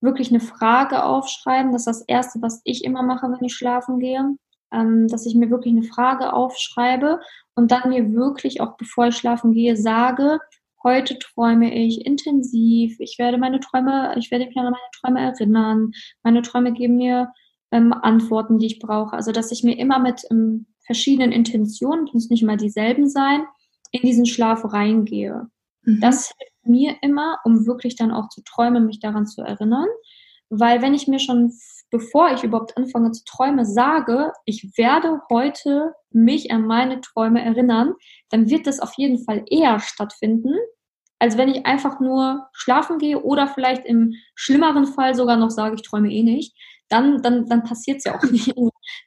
[0.00, 1.72] wirklich eine Frage aufschreiben.
[1.72, 4.36] Das ist das Erste, was ich immer mache, wenn ich schlafen gehe
[4.72, 7.20] ähm, dass ich mir wirklich eine Frage aufschreibe
[7.54, 10.38] und dann mir wirklich auch bevor ich schlafen gehe sage,
[10.82, 15.90] heute träume ich intensiv, ich werde meine Träume, ich werde mich an meine Träume erinnern,
[16.22, 17.32] meine Träume geben mir
[17.70, 19.14] ähm, Antworten, die ich brauche.
[19.14, 23.44] Also dass ich mir immer mit ähm, verschiedenen Intentionen, muss nicht mal dieselben sein,
[23.92, 25.48] in diesen Schlaf reingehe.
[25.82, 26.00] Mhm.
[26.00, 29.88] Das hilft mir immer, um wirklich dann auch zu träumen, mich daran zu erinnern.
[30.48, 31.52] Weil wenn ich mir schon
[31.90, 37.94] bevor ich überhaupt anfange zu träumen, sage, ich werde heute mich an meine Träume erinnern,
[38.30, 40.54] dann wird das auf jeden Fall eher stattfinden,
[41.18, 45.74] als wenn ich einfach nur schlafen gehe oder vielleicht im schlimmeren Fall sogar noch sage,
[45.74, 46.56] ich träume eh nicht.
[46.88, 48.52] Dann, dann, dann passiert es ja auch nicht.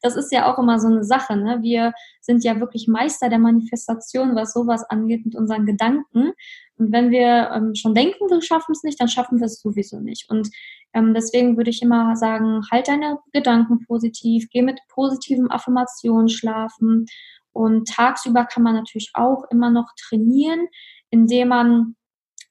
[0.01, 1.35] Das ist ja auch immer so eine Sache.
[1.35, 1.59] Ne?
[1.61, 1.91] Wir
[2.21, 6.31] sind ja wirklich Meister der Manifestation, was sowas angeht mit unseren Gedanken.
[6.77, 9.99] Und wenn wir ähm, schon denken, wir schaffen es nicht, dann schaffen wir es sowieso
[9.99, 10.29] nicht.
[10.29, 10.49] Und
[10.93, 17.05] ähm, deswegen würde ich immer sagen, halt deine Gedanken positiv, geh mit positiven Affirmationen schlafen.
[17.51, 20.67] Und tagsüber kann man natürlich auch immer noch trainieren,
[21.09, 21.95] indem man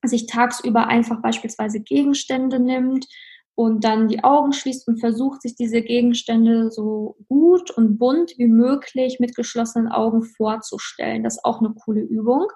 [0.04, 3.06] sich tagsüber einfach beispielsweise Gegenstände nimmt
[3.54, 8.48] und dann die Augen schließt und versucht, sich diese Gegenstände so gut und bunt wie
[8.48, 11.22] möglich mit geschlossenen Augen vorzustellen.
[11.22, 12.46] Das ist auch eine coole Übung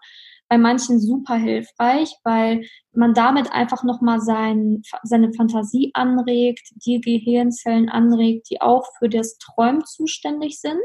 [0.48, 7.88] bei manchen super hilfreich, weil man damit einfach nochmal sein, seine Fantasie anregt, die Gehirnzellen
[7.88, 10.76] anregt, die auch für das Träumen zuständig sind,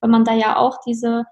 [0.00, 1.24] weil man da ja auch diese,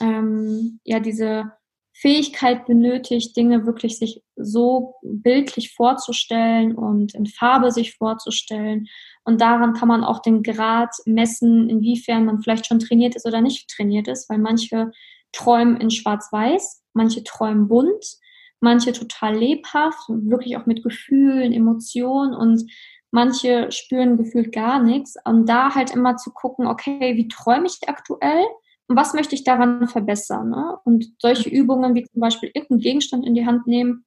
[0.00, 1.52] ähm, ja, diese
[2.00, 8.86] Fähigkeit benötigt, Dinge wirklich sich so bildlich vorzustellen und in Farbe sich vorzustellen.
[9.24, 13.42] Und daran kann man auch den Grad messen, inwiefern man vielleicht schon trainiert ist oder
[13.42, 14.90] nicht trainiert ist, weil manche
[15.32, 18.18] träumen in Schwarz-Weiß, manche träumen bunt,
[18.60, 22.70] manche total lebhaft, wirklich auch mit Gefühlen, Emotionen und
[23.10, 25.16] manche spüren gefühlt gar nichts.
[25.24, 28.44] Und da halt immer zu gucken, okay, wie träume ich aktuell?
[28.86, 30.50] Und was möchte ich daran verbessern?
[30.50, 30.78] Ne?
[30.84, 34.04] Und solche Übungen wie zum Beispiel irgendeinen Gegenstand in die Hand nehmen,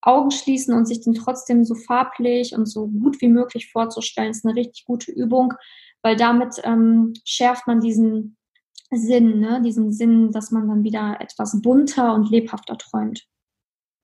[0.00, 4.46] Augen schließen und sich den trotzdem so farblich und so gut wie möglich vorzustellen, ist
[4.46, 5.52] eine richtig gute Übung,
[6.02, 8.36] weil damit ähm, schärft man diesen
[8.90, 9.60] Sinn, ne?
[9.62, 13.26] diesen Sinn, dass man dann wieder etwas bunter und lebhafter träumt.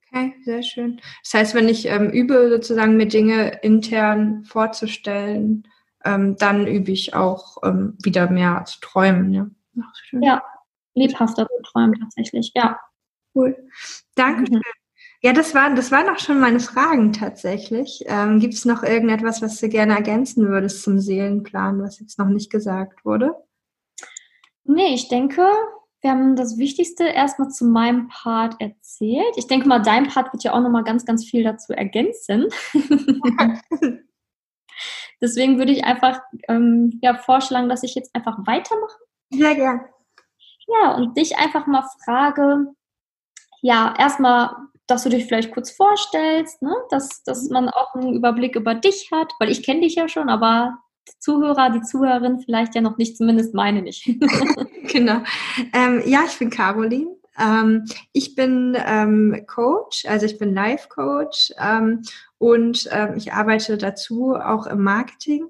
[0.08, 1.00] Okay, sehr schön.
[1.22, 5.66] Das heißt, wenn ich ähm, übe, sozusagen mir Dinge intern vorzustellen,
[6.04, 9.32] ähm, dann übe ich auch ähm, wieder mehr zu träumen.
[9.32, 9.46] Ja,
[9.80, 10.42] Ach, ja
[10.94, 12.78] lebhafter zu träumen tatsächlich, ja.
[13.34, 13.56] Cool.
[14.14, 14.52] Danke.
[14.52, 14.60] Mhm.
[15.22, 18.04] Ja, das waren, das waren auch schon meine Fragen tatsächlich.
[18.06, 22.26] Ähm, Gibt es noch irgendetwas, was du gerne ergänzen würdest zum Seelenplan, was jetzt noch
[22.26, 23.34] nicht gesagt wurde?
[24.64, 25.46] Nee, ich denke,
[26.02, 29.36] wir haben das Wichtigste erstmal zu meinem Part erzählt.
[29.36, 32.48] Ich denke mal, dein Part wird ja auch nochmal ganz, ganz viel dazu ergänzen.
[35.20, 38.98] Deswegen würde ich einfach ähm, ja, vorschlagen, dass ich jetzt einfach weitermache.
[39.30, 39.80] Sehr gern.
[40.66, 42.66] Ja, und dich einfach mal frage,
[43.60, 44.56] ja, erstmal,
[44.88, 46.74] dass du dich vielleicht kurz vorstellst, ne?
[46.90, 50.28] dass, dass man auch einen Überblick über dich hat, weil ich kenne dich ja schon,
[50.28, 50.78] aber
[51.18, 54.04] Zuhörer, die Zuhörerin vielleicht ja noch nicht, zumindest meine nicht.
[54.92, 55.22] genau.
[55.72, 57.16] Ähm, ja, ich bin Caroline.
[57.38, 62.02] Ähm, ich bin ähm, Coach, also ich bin Life Coach ähm,
[62.38, 65.46] und ähm, ich arbeite dazu auch im Marketing.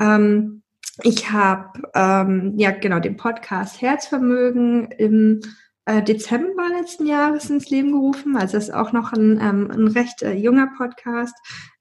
[0.00, 0.62] Ähm,
[1.02, 5.40] ich habe ja genau den Podcast Herzvermögen im
[5.86, 8.36] Dezember letzten Jahres ins Leben gerufen.
[8.36, 11.34] Also ist auch noch ein, ähm, ein recht äh, junger Podcast.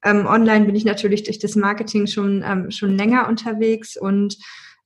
[0.04, 4.38] Ähm, online bin ich natürlich durch das Marketing schon, ähm, schon länger unterwegs und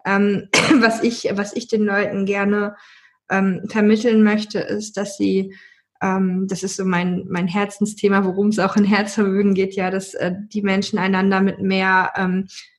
[0.05, 0.49] ähm,
[0.81, 2.75] was ich, was ich den Leuten gerne
[3.29, 5.55] ähm, vermitteln möchte, ist, dass sie
[5.99, 10.13] ähm, das ist so mein, mein Herzensthema, worum es auch in Herzvermögen geht, ja, dass
[10.13, 12.11] äh, die Menschen einander mit mehr,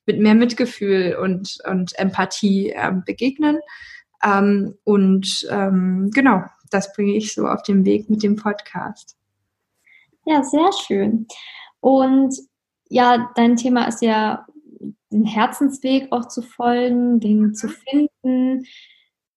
[0.07, 3.59] mit mehr Mitgefühl und, und Empathie äh, begegnen.
[4.22, 9.16] Ähm, und ähm, genau, das bringe ich so auf den Weg mit dem Podcast.
[10.26, 11.26] Ja, sehr schön.
[11.81, 12.37] Und
[12.88, 14.46] ja, dein Thema ist ja
[15.11, 18.64] den Herzensweg auch zu folgen, den zu finden.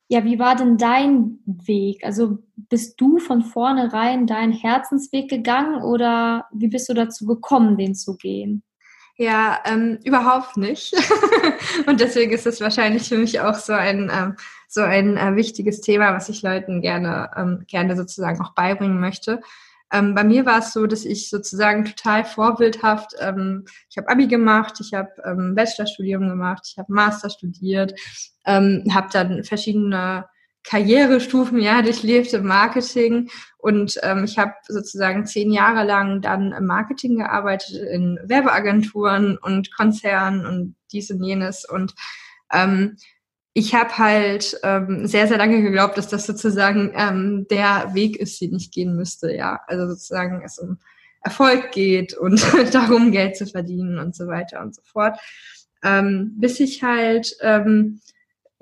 [0.09, 2.03] Ja, wie war denn dein Weg?
[2.03, 7.95] Also bist du von vornherein deinen Herzensweg gegangen oder wie bist du dazu gekommen, den
[7.95, 8.63] zu gehen?
[9.21, 10.95] Ja, ähm, überhaupt nicht.
[11.85, 14.35] und deswegen ist es wahrscheinlich für mich auch so ein ähm,
[14.67, 19.39] so ein äh, wichtiges Thema, was ich Leuten gerne, ähm, gerne sozusagen auch beibringen möchte.
[19.91, 24.25] Ähm, bei mir war es so, dass ich sozusagen total vorbildhaft, ähm, ich habe Abi
[24.25, 27.93] gemacht, ich habe ähm, Bachelorstudium gemacht, ich habe Master studiert,
[28.47, 30.25] ähm, habe dann verschiedene
[30.63, 36.65] Karrierestufen ja durchlebt im Marketing und ähm, ich habe sozusagen zehn Jahre lang dann im
[36.65, 41.95] Marketing gearbeitet in Werbeagenturen und Konzernen und dies und jenes und
[42.51, 42.97] ähm,
[43.53, 48.39] ich habe halt ähm, sehr, sehr lange geglaubt, dass das sozusagen ähm, der Weg ist,
[48.39, 49.59] den ich gehen müsste, ja.
[49.67, 50.77] Also sozusagen es um
[51.21, 52.41] Erfolg geht und
[52.73, 55.19] darum, Geld zu verdienen und so weiter und so fort.
[55.83, 57.99] Ähm, bis ich halt ähm,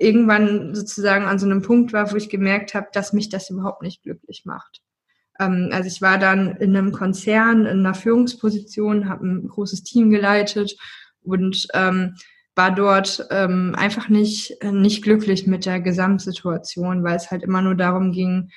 [0.00, 3.82] irgendwann sozusagen an so einem Punkt war, wo ich gemerkt habe, dass mich das überhaupt
[3.82, 4.80] nicht glücklich macht.
[5.38, 10.10] Ähm, also ich war dann in einem Konzern, in einer Führungsposition, habe ein großes Team
[10.10, 10.76] geleitet
[11.22, 12.14] und ähm,
[12.56, 17.74] war dort ähm, einfach nicht, nicht glücklich mit der Gesamtsituation, weil es halt immer nur
[17.74, 18.50] darum ging,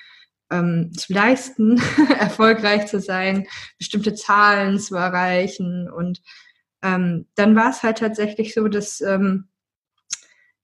[0.50, 1.80] ähm, zu leisten,
[2.18, 3.46] erfolgreich zu sein,
[3.78, 5.90] bestimmte Zahlen zu erreichen.
[5.90, 6.22] Und
[6.82, 9.48] ähm, dann war es halt tatsächlich so, dass ähm,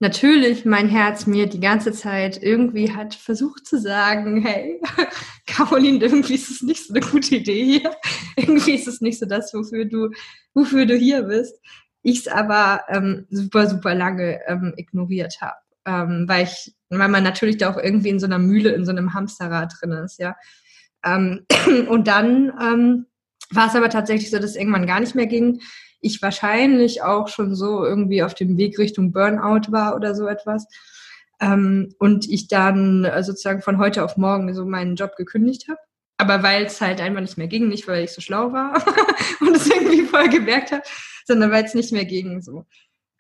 [0.01, 4.81] natürlich mein Herz mir die ganze Zeit irgendwie hat versucht zu sagen, hey,
[5.47, 7.97] Caroline, irgendwie ist es nicht so eine gute Idee hier.
[8.37, 10.11] irgendwie ist es nicht so das, wofür du,
[10.55, 11.61] wofür du hier bist
[12.03, 15.57] ich es aber ähm, super, super lange ähm, ignoriert habe.
[15.87, 18.91] Ähm, weil ich, weil man natürlich da auch irgendwie in so einer Mühle, in so
[18.91, 20.37] einem Hamsterrad drin ist, ja.
[21.05, 21.47] Ähm,
[21.89, 23.07] und dann ähm,
[23.51, 25.61] war es aber tatsächlich so, dass es irgendwann gar nicht mehr ging.
[26.01, 30.67] Ich wahrscheinlich auch schon so irgendwie auf dem Weg Richtung Burnout war oder so etwas.
[31.41, 35.79] Ähm, und ich dann äh, sozusagen von heute auf morgen so meinen Job gekündigt habe.
[36.19, 38.75] Aber weil es halt einfach nicht mehr ging, nicht weil ich so schlau war
[39.41, 40.83] und es irgendwie voll gemerkt habe,
[41.25, 42.67] sondern weil es nicht mehr ging so.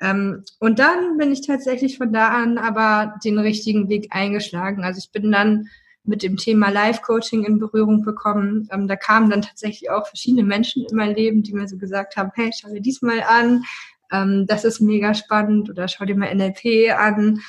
[0.01, 4.85] Ähm, und dann bin ich tatsächlich von da an aber den richtigen Weg eingeschlagen.
[4.85, 5.69] Also ich bin dann
[6.05, 8.69] mit dem Thema Life-Coaching in Berührung bekommen.
[8.73, 12.17] Ähm, da kamen dann tatsächlich auch verschiedene Menschen in mein Leben, die mir so gesagt
[12.17, 13.63] haben, hey, schau dir diesmal an,
[14.13, 17.41] ähm, das ist mega spannend oder schau dir mal NLP an.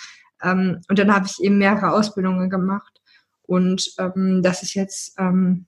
[0.44, 3.02] Ähm, und dann habe ich eben mehrere Ausbildungen gemacht.
[3.44, 5.66] Und ähm, das ist jetzt, ähm,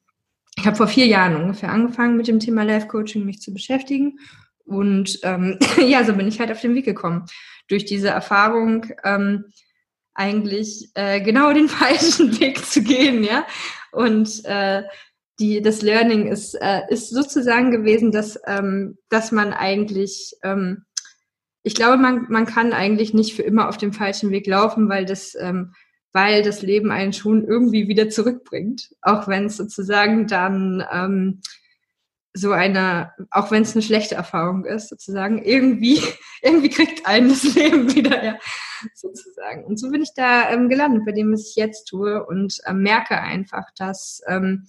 [0.56, 4.20] ich habe vor vier Jahren ungefähr angefangen mit dem Thema Life-Coaching mich zu beschäftigen.
[4.66, 7.26] Und ähm, ja, so bin ich halt auf den Weg gekommen.
[7.68, 8.86] Durch diese Erfahrung,
[10.14, 13.46] eigentlich äh, genau den falschen Weg zu gehen, ja.
[13.92, 14.84] Und äh,
[15.40, 20.86] die, das Learning ist, äh, ist sozusagen gewesen, dass, ähm, dass man eigentlich, ähm,
[21.64, 25.06] ich glaube, man, man kann eigentlich nicht für immer auf dem falschen Weg laufen, weil
[25.06, 25.74] das, ähm,
[26.12, 31.42] weil das Leben einen schon irgendwie wieder zurückbringt, auch wenn es sozusagen dann ähm,
[32.34, 36.02] so eine, auch wenn es eine schlechte Erfahrung ist, sozusagen, irgendwie,
[36.42, 38.40] irgendwie kriegt einen das Leben wieder, ja,
[38.96, 39.64] sozusagen.
[39.66, 42.82] Und so bin ich da ähm, gelandet, bei dem, was ich jetzt tue und ähm,
[42.82, 44.68] merke einfach, dass, ähm,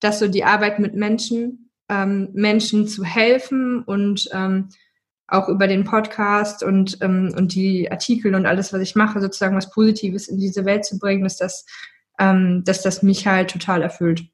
[0.00, 4.68] dass so die Arbeit mit Menschen, ähm, Menschen zu helfen und ähm,
[5.28, 9.56] auch über den Podcast und, ähm, und die Artikel und alles, was ich mache, sozusagen
[9.56, 11.66] was Positives in diese Welt zu bringen, dass das,
[12.18, 14.24] ähm, dass das mich halt total erfüllt.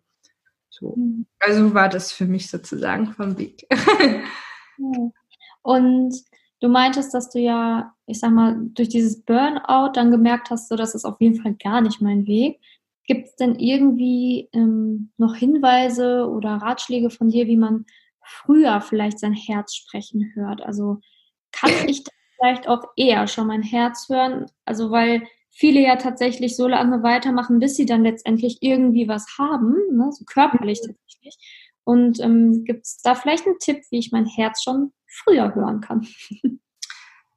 [0.72, 0.94] So.
[0.96, 1.26] Mhm.
[1.38, 3.66] Also war das für mich sozusagen vom Weg.
[5.62, 6.14] Und
[6.61, 10.76] du meintest, dass du ja, ich sag mal, durch dieses Burnout dann gemerkt hast, so
[10.76, 12.58] das ist auf jeden Fall gar nicht mein Weg.
[13.06, 17.85] Gibt es denn irgendwie ähm, noch Hinweise oder Ratschläge von dir, wie man
[18.24, 20.62] früher vielleicht sein Herz sprechen hört?
[20.62, 21.00] Also
[21.52, 22.02] kann ich
[22.37, 24.46] vielleicht auch eher schon mein Herz hören?
[24.64, 29.76] Also weil viele ja tatsächlich so lange weitermachen, bis sie dann letztendlich irgendwie was haben,
[29.92, 30.88] ne, so körperlich mhm.
[30.88, 31.36] tatsächlich.
[31.84, 35.80] Und ähm, gibt es da vielleicht einen Tipp, wie ich mein Herz schon früher hören
[35.80, 36.06] kann?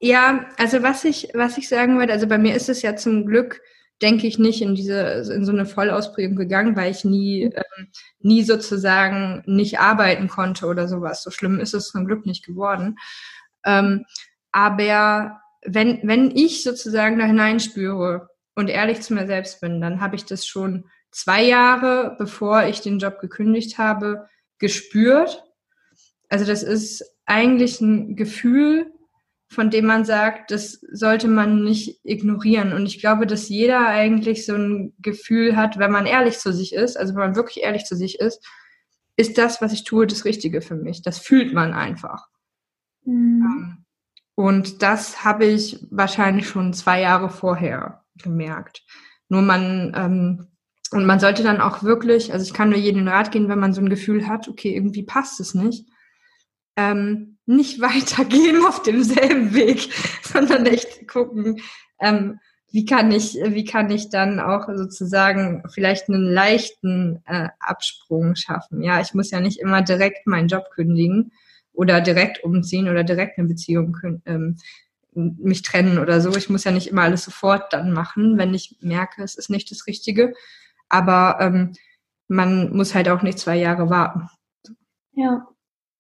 [0.01, 3.25] Ja, also was ich, was ich sagen würde, also bei mir ist es ja zum
[3.25, 3.61] Glück,
[4.01, 7.53] denke ich, nicht in diese, in so eine Vollausprägung gegangen, weil ich nie, mhm.
[7.55, 7.87] ähm,
[8.19, 11.23] nie sozusagen nicht arbeiten konnte oder sowas.
[11.23, 12.97] So schlimm ist es zum Glück nicht geworden.
[13.65, 14.05] Ähm,
[14.51, 20.15] aber wenn, wenn ich sozusagen da hineinspüre und ehrlich zu mir selbst bin, dann habe
[20.15, 24.27] ich das schon zwei Jahre, bevor ich den Job gekündigt habe,
[24.59, 25.43] gespürt.
[26.29, 28.91] Also das ist eigentlich ein Gefühl,
[29.47, 32.73] von dem man sagt, das sollte man nicht ignorieren.
[32.73, 36.73] Und ich glaube, dass jeder eigentlich so ein Gefühl hat, wenn man ehrlich zu sich
[36.73, 38.45] ist, also wenn man wirklich ehrlich zu sich ist,
[39.15, 41.01] ist das, was ich tue, das Richtige für mich.
[41.01, 42.27] Das fühlt man einfach.
[43.05, 43.74] Mhm.
[44.35, 48.83] Und das habe ich wahrscheinlich schon zwei Jahre vorher gemerkt.
[49.29, 50.47] Nur man, ähm,
[50.91, 53.73] und man sollte dann auch wirklich, also ich kann nur jedem Rat gehen, wenn man
[53.73, 55.87] so ein Gefühl hat, okay, irgendwie passt es nicht,
[56.75, 59.89] ähm, nicht weitergehen auf demselben Weg,
[60.21, 61.61] sondern echt gucken,
[62.01, 62.39] ähm,
[62.71, 68.81] wie kann ich, wie kann ich dann auch sozusagen vielleicht einen leichten äh, Absprung schaffen?
[68.81, 71.31] Ja, ich muss ja nicht immer direkt meinen Job kündigen,
[71.75, 74.57] oder direkt umziehen oder direkt eine Beziehung ähm,
[75.13, 76.35] mich trennen oder so.
[76.35, 79.71] Ich muss ja nicht immer alles sofort dann machen, wenn ich merke, es ist nicht
[79.71, 80.33] das Richtige.
[80.89, 81.73] Aber ähm,
[82.27, 84.29] man muss halt auch nicht zwei Jahre warten.
[85.13, 85.47] Ja,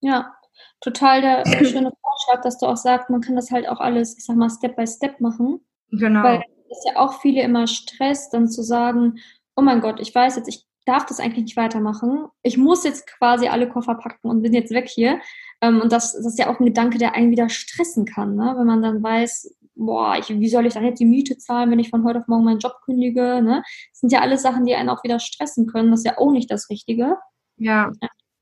[0.01, 0.33] ja,
[0.81, 4.25] total der schöne Vorschlag, dass du auch sagst, man kann das halt auch alles, ich
[4.25, 5.61] sag mal, Step by Step machen.
[5.91, 6.23] Genau.
[6.23, 9.19] Weil es ja auch viele immer Stress, dann zu sagen,
[9.55, 12.27] oh mein Gott, ich weiß jetzt, ich darf das eigentlich nicht weitermachen.
[12.43, 15.19] Ich muss jetzt quasi alle Koffer packen und bin jetzt weg hier.
[15.65, 18.53] Ähm, und das, das ist ja auch ein Gedanke, der einen wieder stressen kann, ne?
[18.57, 21.79] wenn man dann weiß, boah, ich, wie soll ich dann jetzt die Miete zahlen, wenn
[21.79, 23.41] ich von heute auf morgen meinen Job kündige?
[23.41, 23.63] Ne?
[23.91, 25.91] Das sind ja alles Sachen, die einen auch wieder stressen können.
[25.91, 27.17] Das ist ja auch nicht das Richtige.
[27.57, 27.91] Ja.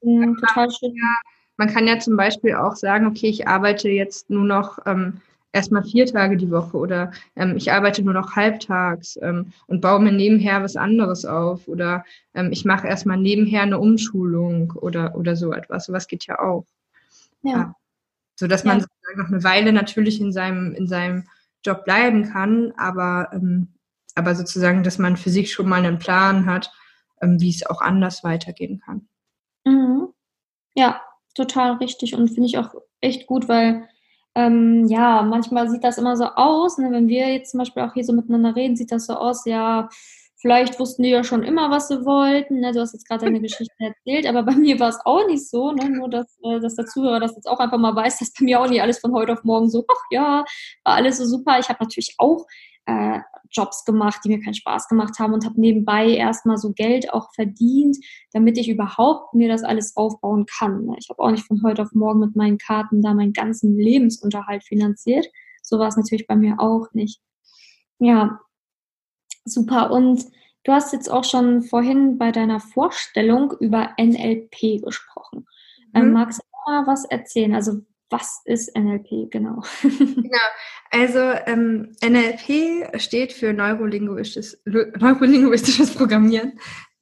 [0.01, 0.93] ja total schön.
[0.95, 5.21] Ja, man kann ja zum Beispiel auch sagen, okay, ich arbeite jetzt nur noch ähm,
[5.53, 10.01] erstmal vier Tage die Woche oder ähm, ich arbeite nur noch halbtags ähm, und baue
[10.01, 15.35] mir nebenher was anderes auf oder ähm, ich mache erstmal nebenher eine Umschulung oder, oder
[15.35, 15.85] so etwas.
[15.85, 16.65] Sowas geht ja auch.
[17.43, 17.75] Ja.
[18.35, 21.27] So dass man noch eine Weile natürlich in seinem, in seinem
[21.63, 23.73] Job bleiben kann, aber, ähm,
[24.15, 26.71] aber sozusagen, dass man für sich schon mal einen Plan hat,
[27.21, 29.07] ähm, wie es auch anders weitergehen kann.
[29.65, 30.09] Mhm.
[30.75, 31.01] Ja,
[31.35, 33.87] total richtig und finde ich auch echt gut, weil
[34.35, 37.93] ähm, ja, manchmal sieht das immer so aus, ne, wenn wir jetzt zum Beispiel auch
[37.93, 39.89] hier so miteinander reden, sieht das so aus, ja,
[40.43, 42.59] Vielleicht wussten die ja schon immer, was sie wollten.
[42.59, 42.73] Ne?
[42.73, 45.71] Du hast jetzt gerade deine Geschichte erzählt, aber bei mir war es auch nicht so.
[45.71, 45.89] Ne?
[45.89, 48.59] Nur, dass, äh, dass der Zuhörer das jetzt auch einfach mal weiß, dass bei mir
[48.59, 50.43] auch nicht alles von heute auf morgen so, ach ja,
[50.83, 51.59] war alles so super.
[51.59, 52.45] Ich habe natürlich auch
[52.87, 53.19] äh,
[53.51, 57.33] Jobs gemacht, die mir keinen Spaß gemacht haben und habe nebenbei erstmal so Geld auch
[57.33, 57.95] verdient,
[58.33, 60.87] damit ich überhaupt mir das alles aufbauen kann.
[60.87, 60.97] Ne?
[60.99, 64.65] Ich habe auch nicht von heute auf morgen mit meinen Karten da meinen ganzen Lebensunterhalt
[64.65, 65.25] finanziert.
[65.61, 67.21] So war es natürlich bei mir auch nicht.
[67.99, 68.41] Ja,
[69.45, 69.91] Super.
[69.91, 70.25] Und
[70.63, 75.47] du hast jetzt auch schon vorhin bei deiner Vorstellung über NLP gesprochen.
[75.93, 76.13] Ähm, mhm.
[76.13, 77.53] magst du mal was erzählen?
[77.53, 79.63] Also was ist NLP genau?
[79.81, 80.37] genau,
[80.91, 86.59] also ähm, NLP steht für neurolinguistisches, neurolinguistisches Programmieren.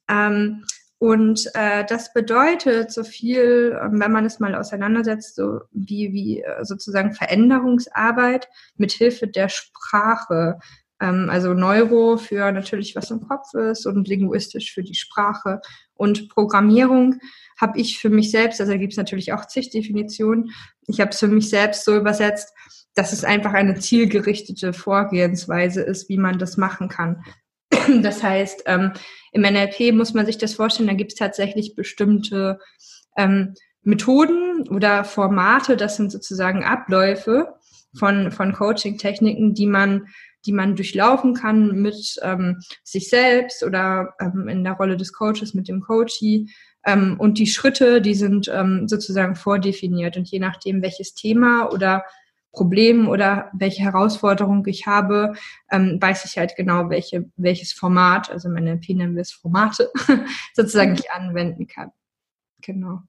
[0.08, 0.64] Ähm,
[0.98, 6.42] und äh, das bedeutet so viel, ähm, wenn man es mal auseinandersetzt, so wie, wie
[6.42, 10.60] äh, sozusagen Veränderungsarbeit mit Hilfe der Sprache.
[11.02, 15.60] Ähm, also Neuro für natürlich, was im Kopf ist und linguistisch für die Sprache.
[15.94, 17.16] Und Programmierung
[17.60, 20.52] habe ich für mich selbst, also da gibt es natürlich auch zig Definitionen,
[20.86, 22.54] ich habe es für mich selbst so übersetzt,
[22.94, 27.24] dass es einfach eine zielgerichtete Vorgehensweise ist, wie man das machen kann.
[28.02, 28.92] Das heißt, ähm,
[29.32, 32.60] im NLP muss man sich das vorstellen, da gibt es tatsächlich bestimmte
[33.16, 37.54] ähm, Methoden oder Formate, das sind sozusagen Abläufe
[37.98, 40.06] von, von Coaching-Techniken, die man
[40.46, 45.54] die man durchlaufen kann mit ähm, sich selbst oder ähm, in der Rolle des Coaches
[45.54, 46.46] mit dem Coachee.
[46.84, 50.16] Ähm, und die Schritte, die sind ähm, sozusagen vordefiniert.
[50.16, 52.04] Und je nachdem, welches Thema oder
[52.52, 55.32] Problem oder welche Herausforderung ich habe,
[55.70, 59.90] ähm, weiß ich halt genau, welche, welches Format, also meine NLP nennen wir es Formate,
[60.54, 61.90] sozusagen ich anwenden kann.
[62.60, 63.00] Genau.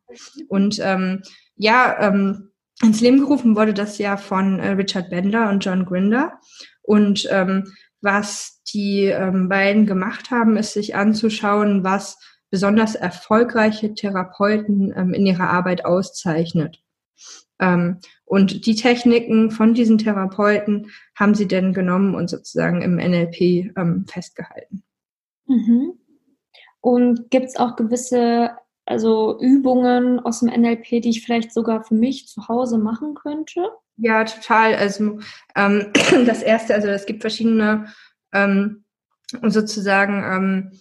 [0.48, 1.22] Und ähm,
[1.56, 6.40] ja, ähm, ins Leben gerufen wurde das ja von äh, Richard Bender und John Grinder.
[6.84, 12.20] Und ähm, was die ähm, beiden gemacht haben, ist sich anzuschauen, was
[12.50, 16.84] besonders erfolgreiche Therapeuten ähm, in ihrer Arbeit auszeichnet.
[17.60, 23.76] Ähm, und die Techniken von diesen Therapeuten haben sie denn genommen und sozusagen im NLP
[23.78, 24.84] ähm, festgehalten.
[25.48, 25.94] Mhm.
[26.82, 28.52] Und gibt es auch gewisse
[28.86, 33.70] also Übungen aus dem NLP, die ich vielleicht sogar für mich zu Hause machen könnte?
[33.98, 34.76] Ja, total.
[34.76, 35.20] Also
[35.56, 35.92] ähm,
[36.26, 37.88] das erste, also es gibt verschiedene
[38.32, 38.84] ähm,
[39.44, 40.72] sozusagen ähm,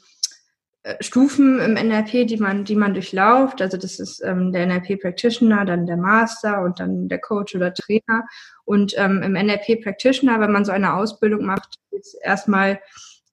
[0.83, 3.61] äh, Stufen im NLP, die man, die man durchlauft.
[3.61, 7.75] Also das ist ähm, der NLP Practitioner, dann der Master und dann der Coach oder
[7.75, 8.25] Trainer.
[8.65, 12.81] Und ähm, im NLP Practitioner, wenn man so eine Ausbildung macht, geht es erstmal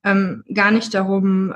[0.03, 1.53] ähm, gar nicht darum,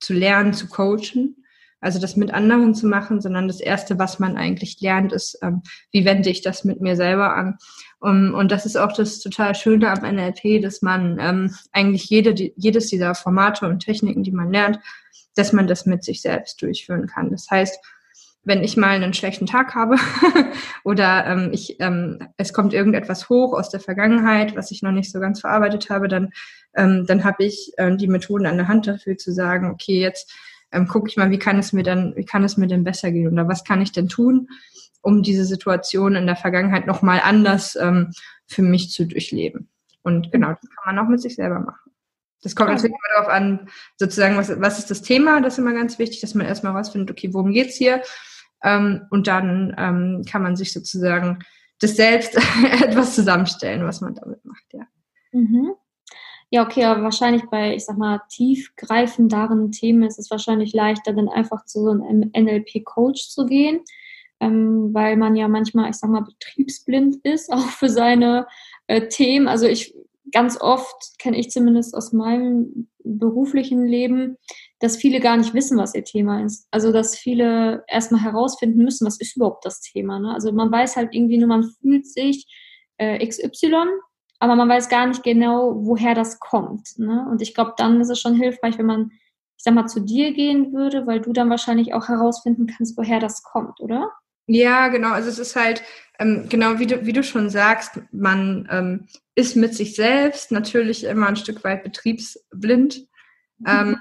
[0.00, 1.44] zu lernen, zu coachen,
[1.80, 5.62] also das mit anderen zu machen, sondern das Erste, was man eigentlich lernt, ist, ähm,
[5.92, 7.58] wie wende ich das mit mir selber an.
[8.00, 12.32] Um, und das ist auch das total Schöne am NLP, dass man ähm, eigentlich jede,
[12.32, 14.78] die, jedes dieser Formate und Techniken, die man lernt,
[15.34, 17.30] dass man das mit sich selbst durchführen kann.
[17.30, 17.78] Das heißt,
[18.44, 19.96] wenn ich mal einen schlechten Tag habe
[20.84, 25.10] oder ähm, ich, ähm, es kommt irgendetwas hoch aus der Vergangenheit, was ich noch nicht
[25.12, 26.30] so ganz verarbeitet habe, dann,
[26.74, 30.32] ähm, dann habe ich ähm, die Methoden an der Hand dafür zu sagen, okay, jetzt
[30.72, 33.10] ähm, gucke ich mal, wie kann es mir dann, wie kann es mir denn besser
[33.10, 34.48] gehen oder was kann ich denn tun,
[35.02, 38.12] um diese Situation in der Vergangenheit nochmal anders ähm,
[38.46, 39.68] für mich zu durchleben.
[40.02, 41.92] Und genau, das kann man auch mit sich selber machen.
[42.42, 45.72] Das kommt natürlich immer darauf an, sozusagen, was, was ist das Thema, das ist immer
[45.72, 48.02] ganz wichtig, dass man erstmal rausfindet, okay, worum geht's hier?
[48.62, 51.40] Ähm, und dann ähm, kann man sich sozusagen
[51.80, 52.36] das selbst
[52.80, 54.86] etwas zusammenstellen, was man damit macht, ja.
[55.32, 55.72] Mhm.
[56.50, 61.28] Ja, okay, aber wahrscheinlich bei, ich sag mal, tiefgreifenderen Themen ist es wahrscheinlich leichter, dann
[61.28, 63.80] einfach zu so einem NLP-Coach zu gehen,
[64.40, 68.46] ähm, weil man ja manchmal, ich sag mal, betriebsblind ist, auch für seine
[68.86, 69.46] äh, Themen.
[69.46, 69.94] Also ich,
[70.32, 74.38] ganz oft kenne ich zumindest aus meinem beruflichen Leben,
[74.80, 76.66] dass viele gar nicht wissen, was ihr Thema ist.
[76.70, 80.18] Also dass viele erstmal herausfinden müssen, was ist überhaupt das Thema.
[80.18, 80.32] Ne?
[80.32, 82.46] Also man weiß halt irgendwie nur, man fühlt sich
[82.96, 83.86] äh, XY
[84.38, 86.98] aber man weiß gar nicht genau, woher das kommt.
[86.98, 87.26] Ne?
[87.30, 89.10] Und ich glaube, dann ist es schon hilfreich, wenn man,
[89.56, 93.18] ich sag mal, zu dir gehen würde, weil du dann wahrscheinlich auch herausfinden kannst, woher
[93.18, 94.12] das kommt, oder?
[94.46, 95.10] Ja, genau.
[95.10, 95.82] Also es ist halt,
[96.18, 101.04] ähm, genau wie du, wie du schon sagst, man ähm, ist mit sich selbst natürlich
[101.04, 103.06] immer ein Stück weit betriebsblind.
[103.58, 103.66] Mhm.
[103.66, 103.96] Ähm,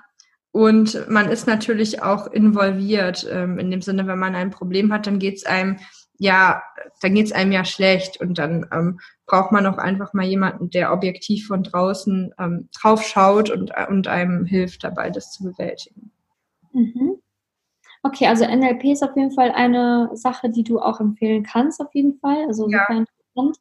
[0.51, 3.27] und man ist natürlich auch involviert.
[3.29, 5.77] Ähm, in dem Sinne, wenn man ein Problem hat, dann geht es einem
[6.17, 6.63] ja,
[7.01, 10.69] dann geht es einem ja schlecht und dann ähm, braucht man auch einfach mal jemanden,
[10.69, 16.11] der objektiv von draußen ähm, drauf schaut und, und einem hilft dabei, das zu bewältigen.
[16.73, 17.17] Mhm.
[18.03, 21.93] Okay, also NLP ist auf jeden Fall eine Sache, die du auch empfehlen kannst, auf
[21.93, 22.45] jeden Fall.
[22.47, 22.85] Also ja.
[22.87, 23.57] super interessant.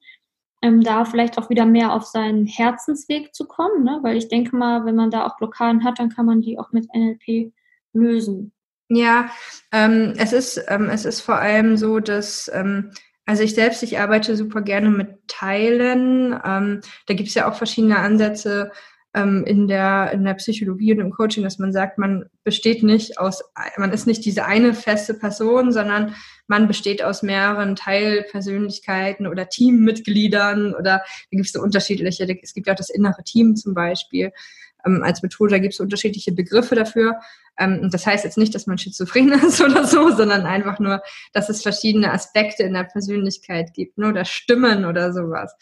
[0.62, 3.98] Ähm, da vielleicht auch wieder mehr auf seinen Herzensweg zu kommen, ne?
[4.02, 6.72] weil ich denke mal, wenn man da auch Blockaden hat, dann kann man die auch
[6.72, 7.52] mit NLP
[7.92, 8.52] lösen.
[8.89, 9.30] Ja,
[9.72, 12.93] ähm, es ist ähm, es ist vor allem so, dass ähm,
[13.24, 16.39] also ich selbst, ich arbeite super gerne mit Teilen.
[16.45, 18.70] Ähm, da gibt es ja auch verschiedene Ansätze
[19.14, 23.18] ähm, in der in der Psychologie und im Coaching, dass man sagt, man besteht nicht
[23.18, 23.43] aus,
[23.76, 26.14] man ist nicht diese eine feste Person, sondern
[26.47, 32.24] man besteht aus mehreren Teilpersönlichkeiten oder Teammitgliedern oder da gibt es so unterschiedliche.
[32.41, 34.30] Es gibt ja auch das innere Team zum Beispiel.
[34.87, 35.53] Ähm, als Methode.
[35.53, 37.16] Da gibt es unterschiedliche Begriffe dafür.
[37.59, 41.49] Ähm, das heißt jetzt nicht, dass man schizophren ist oder so, sondern einfach nur, dass
[41.49, 45.55] es verschiedene Aspekte in der Persönlichkeit gibt, ne, oder Stimmen oder sowas.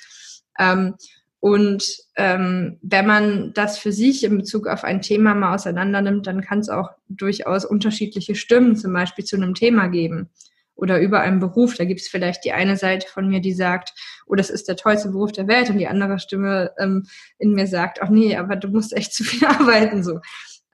[0.59, 0.95] Ähm,
[1.41, 1.85] und
[2.17, 6.41] ähm, wenn man das für sich in Bezug auf ein Thema mal auseinander nimmt, dann
[6.41, 10.31] kann es auch durchaus unterschiedliche Stimmen zum Beispiel zu einem Thema geben
[10.77, 11.75] oder über einen Beruf.
[11.77, 13.93] Da gibt es vielleicht die eine Seite von mir, die sagt,
[14.27, 17.07] oh, das ist der tollste Beruf der Welt und die andere Stimme ähm,
[17.39, 20.21] in mir sagt, ach nee, aber du musst echt zu viel arbeiten so.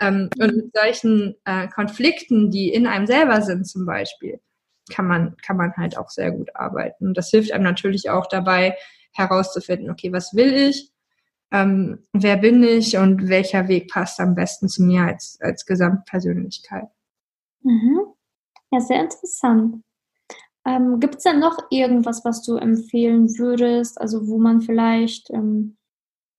[0.00, 4.40] Ähm, und mit solchen äh, Konflikten, die in einem selber sind zum Beispiel,
[4.90, 7.08] kann man, kann man halt auch sehr gut arbeiten.
[7.08, 8.76] Und das hilft einem natürlich auch dabei
[9.12, 10.90] herauszufinden, okay, was will ich?
[11.52, 16.88] Ähm, wer bin ich und welcher Weg passt am besten zu mir als, als Gesamtpersönlichkeit.
[17.62, 18.00] Mhm.
[18.70, 19.82] Ja, sehr interessant.
[20.66, 25.76] Ähm, Gibt es denn noch irgendwas, was du empfehlen würdest, also wo man vielleicht ähm,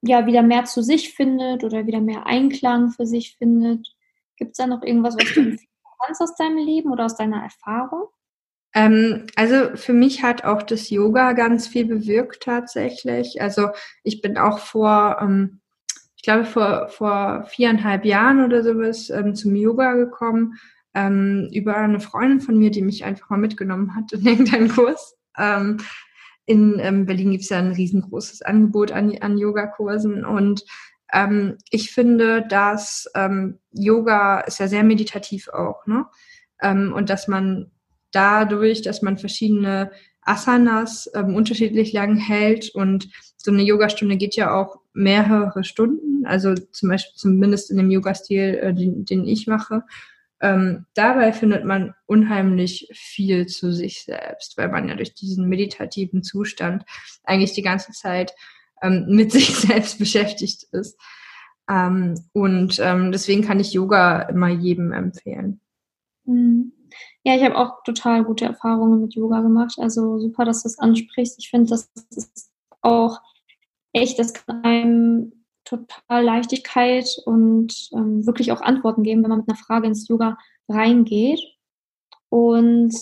[0.02, 3.96] ja wieder mehr zu sich findet oder wieder mehr Einklang für sich findet?
[4.38, 5.68] Gibt es da noch irgendwas, was du empfehlen
[6.06, 8.08] kannst aus deinem Leben oder aus deiner Erfahrung?
[8.74, 13.42] Ähm, also für mich hat auch das Yoga ganz viel bewirkt tatsächlich.
[13.42, 13.70] Also
[14.04, 15.62] ich bin auch vor, ähm,
[16.16, 20.60] ich glaube vor, vor viereinhalb Jahren oder sowas ähm, zum Yoga gekommen
[20.94, 25.16] ähm, über eine Freundin von mir, die mich einfach mal mitgenommen hat in irgendeinen Kurs.
[25.38, 25.78] Ähm,
[26.46, 30.66] in ähm, Berlin gibt es ja ein riesengroßes Angebot an, an Yogakursen und
[31.14, 36.06] ähm, ich finde, dass ähm, Yoga ist ja sehr meditativ auch, ne?
[36.62, 37.72] Ähm, und dass man
[38.12, 44.54] dadurch, dass man verschiedene Asanas ähm, unterschiedlich lang hält und so eine Yogastunde geht ja
[44.54, 49.84] auch mehrere Stunden, also zum Beispiel zumindest in dem Yoga-Stil, äh, den, den ich mache.
[50.42, 56.24] Ähm, dabei findet man unheimlich viel zu sich selbst, weil man ja durch diesen meditativen
[56.24, 56.84] Zustand
[57.24, 58.34] eigentlich die ganze Zeit
[58.82, 61.00] ähm, mit sich selbst beschäftigt ist.
[61.70, 65.62] Ähm, und ähm, deswegen kann ich Yoga immer jedem empfehlen.
[66.26, 66.74] Mhm.
[67.24, 69.76] Ja, ich habe auch total gute Erfahrungen mit Yoga gemacht.
[69.78, 71.38] Also super, dass du es ansprichst.
[71.40, 73.20] Ich finde, das ist auch
[73.94, 75.41] echt, das kann einem
[75.80, 80.38] total Leichtigkeit und ähm, wirklich auch Antworten geben, wenn man mit einer Frage ins Yoga
[80.70, 81.42] reingeht.
[82.30, 82.94] Und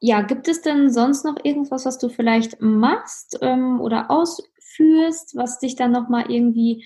[0.00, 5.58] ja, gibt es denn sonst noch irgendwas, was du vielleicht machst ähm, oder ausführst, was
[5.58, 6.84] dich dann nochmal irgendwie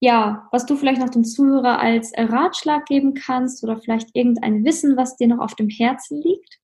[0.00, 4.96] ja, was du vielleicht noch dem Zuhörer als Ratschlag geben kannst oder vielleicht irgendein Wissen,
[4.96, 6.60] was dir noch auf dem Herzen liegt?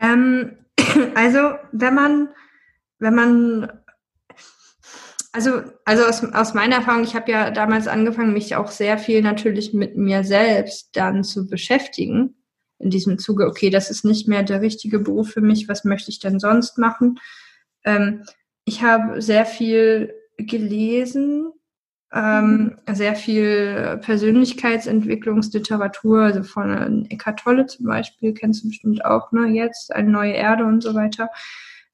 [0.00, 0.56] Ähm,
[1.14, 2.28] also, wenn man,
[2.98, 3.72] wenn man,
[5.38, 9.22] also, also aus, aus meiner Erfahrung, ich habe ja damals angefangen, mich auch sehr viel
[9.22, 12.34] natürlich mit mir selbst dann zu beschäftigen.
[12.80, 16.10] In diesem Zuge, okay, das ist nicht mehr der richtige Beruf für mich, was möchte
[16.10, 17.20] ich denn sonst machen?
[17.84, 18.24] Ähm,
[18.64, 21.52] ich habe sehr viel gelesen,
[22.12, 22.94] ähm, mhm.
[22.96, 29.94] sehr viel Persönlichkeitsentwicklungsliteratur, also von Eckhart Tolle zum Beispiel, kennst du bestimmt auch, ne, jetzt,
[29.94, 31.30] eine neue Erde und so weiter.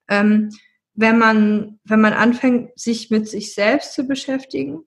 [0.09, 0.49] Ähm,
[0.95, 4.81] wenn man, wenn man anfängt, sich mit sich selbst zu beschäftigen,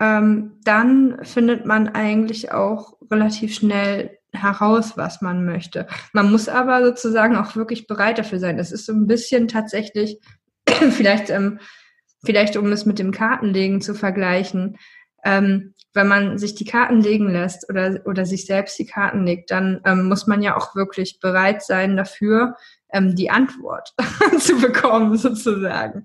[0.00, 5.86] ähm, dann findet man eigentlich auch relativ schnell heraus, was man möchte.
[6.12, 8.58] Man muss aber sozusagen auch wirklich bereit dafür sein.
[8.58, 10.18] Es ist so ein bisschen tatsächlich
[10.66, 11.60] vielleicht ähm,
[12.24, 14.78] vielleicht um es mit dem Kartenlegen zu vergleichen,
[15.24, 19.50] ähm, wenn man sich die Karten legen lässt oder, oder sich selbst die Karten legt,
[19.50, 22.56] dann ähm, muss man ja auch wirklich bereit sein dafür,
[22.94, 23.94] ähm, die Antwort
[24.38, 26.04] zu bekommen, sozusagen.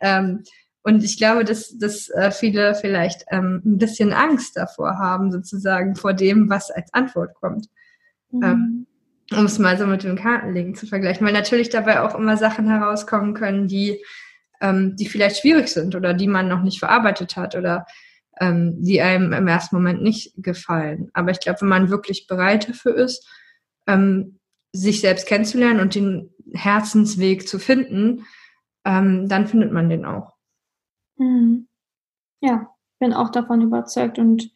[0.00, 0.42] Ähm,
[0.82, 5.96] und ich glaube, dass, dass äh, viele vielleicht ähm, ein bisschen Angst davor haben, sozusagen,
[5.96, 7.68] vor dem, was als Antwort kommt.
[8.30, 8.42] Mhm.
[8.42, 8.86] Ähm,
[9.32, 12.68] um es mal so mit dem Kartenlegen zu vergleichen, weil natürlich dabei auch immer Sachen
[12.68, 14.02] herauskommen können, die
[14.60, 17.86] ähm, die vielleicht schwierig sind oder die man noch nicht verarbeitet hat oder
[18.40, 21.10] ähm, die einem im ersten Moment nicht gefallen.
[21.12, 23.26] Aber ich glaube, wenn man wirklich bereit dafür ist,
[23.86, 24.38] ähm,
[24.74, 28.26] sich selbst kennenzulernen und den Herzensweg zu finden,
[28.84, 30.34] ähm, dann findet man den auch.
[31.16, 31.68] Mhm.
[32.40, 34.50] Ja, bin auch davon überzeugt und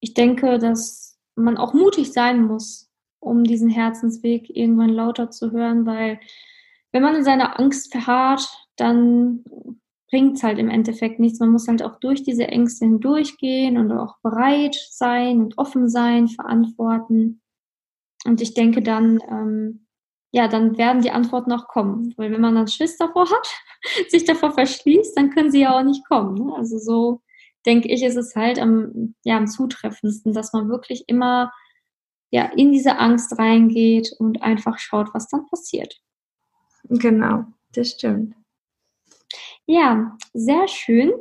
[0.00, 2.90] ich denke, dass man auch mutig sein muss,
[3.20, 6.18] um diesen Herzensweg irgendwann lauter zu hören, weil
[6.92, 9.44] wenn man in seiner Angst verharrt, dann
[10.08, 11.38] bringt es halt im Endeffekt nichts.
[11.38, 16.28] Man muss halt auch durch diese Ängste hindurchgehen und auch bereit sein und offen sein,
[16.28, 17.42] verantworten.
[18.24, 19.86] Und ich denke dann, ähm,
[20.32, 22.14] ja, dann werden die Antworten auch kommen.
[22.16, 23.48] Weil wenn man dann Schiss davor hat,
[24.08, 26.34] sich davor verschließt, dann können sie ja auch nicht kommen.
[26.34, 26.54] Ne?
[26.56, 27.22] Also so
[27.66, 31.52] denke ich, ist es halt am, ja, am zutreffendsten, dass man wirklich immer
[32.30, 36.00] ja, in diese Angst reingeht und einfach schaut, was dann passiert.
[36.84, 38.34] Genau, das stimmt.
[39.66, 41.12] Ja, sehr schön.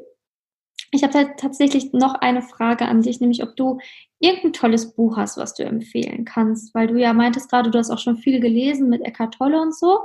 [0.91, 3.79] Ich habe halt tatsächlich noch eine Frage an dich, nämlich ob du
[4.19, 7.91] irgendein tolles Buch hast, was du empfehlen kannst, weil du ja meintest gerade, du hast
[7.91, 9.99] auch schon viel gelesen mit Eckart Tolle und so.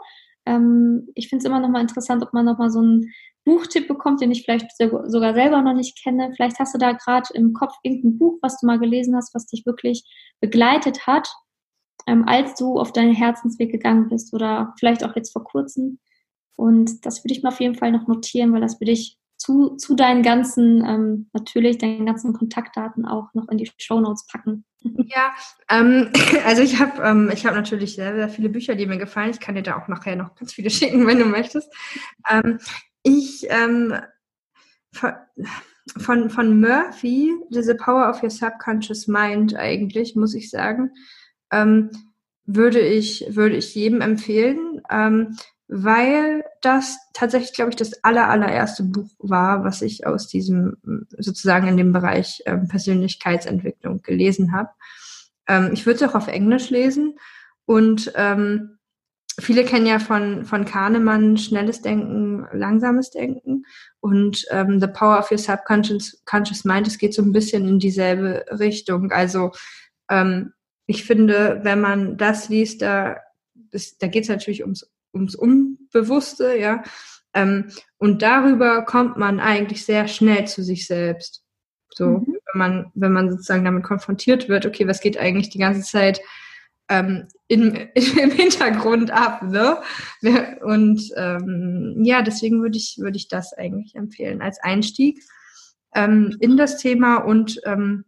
[0.47, 3.13] Ähm, ich finde es immer noch mal interessant, ob man noch mal so einen
[3.45, 6.33] Buchtipp bekommt, den ich vielleicht sogar selber noch nicht kenne.
[6.35, 9.47] Vielleicht hast du da gerade im Kopf irgendein Buch, was du mal gelesen hast, was
[9.47, 10.05] dich wirklich
[10.41, 11.29] begleitet hat,
[12.07, 15.99] ähm, als du auf deinen Herzensweg gegangen bist oder vielleicht auch jetzt vor kurzem.
[16.57, 19.77] Und das würde ich mir auf jeden Fall noch notieren, weil das würde ich zu,
[19.77, 24.65] zu deinen ganzen, ähm, natürlich deinen ganzen Kontaktdaten auch noch in die Show Notes packen.
[24.81, 25.35] Ja,
[25.69, 26.11] ähm,
[26.47, 29.33] also ich habe ähm, ich hab natürlich sehr, sehr viele Bücher, die mir gefallen.
[29.33, 31.71] Ich kann dir da auch nachher noch ganz viele schicken, wenn du möchtest.
[32.31, 32.59] Ähm,
[33.03, 33.95] ich ähm,
[35.99, 40.91] von, von Murphy, diese Power of Your Subconscious Mind eigentlich, muss ich sagen,
[41.53, 41.91] ähm,
[42.47, 44.81] würde ich, würde ich jedem empfehlen.
[44.91, 45.37] Ähm,
[45.77, 50.77] weil das tatsächlich, glaube ich, das aller, allererste Buch war, was ich aus diesem,
[51.19, 54.69] sozusagen in dem Bereich ähm, Persönlichkeitsentwicklung gelesen habe.
[55.49, 57.19] Ähm, ich würde es auch auf Englisch lesen
[57.67, 58.79] und ähm,
[59.41, 63.65] viele kennen ja von, von Kahnemann schnelles Denken, langsames Denken
[63.99, 67.81] und ähm, The Power of Your Subconscious Conscious Mind, es geht so ein bisschen in
[67.81, 69.11] dieselbe Richtung.
[69.11, 69.51] Also
[70.09, 70.53] ähm,
[70.87, 73.17] ich finde, wenn man das liest, da,
[73.99, 76.83] da geht es natürlich ums ums Unbewusste, ja.
[77.33, 81.43] Ähm, und darüber kommt man eigentlich sehr schnell zu sich selbst.
[81.95, 82.39] So, mhm.
[82.53, 86.21] wenn man, wenn man sozusagen damit konfrontiert wird, okay, was geht eigentlich die ganze Zeit
[86.89, 89.79] ähm, in, im Hintergrund ab, ne?
[90.63, 95.23] Und ähm, ja, deswegen würde ich, würde ich das eigentlich empfehlen als Einstieg
[95.95, 98.05] ähm, in das Thema und ähm,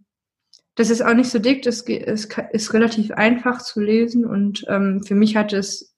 [0.75, 5.03] das ist auch nicht so dick, das ist, ist relativ einfach zu lesen und ähm,
[5.03, 5.96] für mich hat es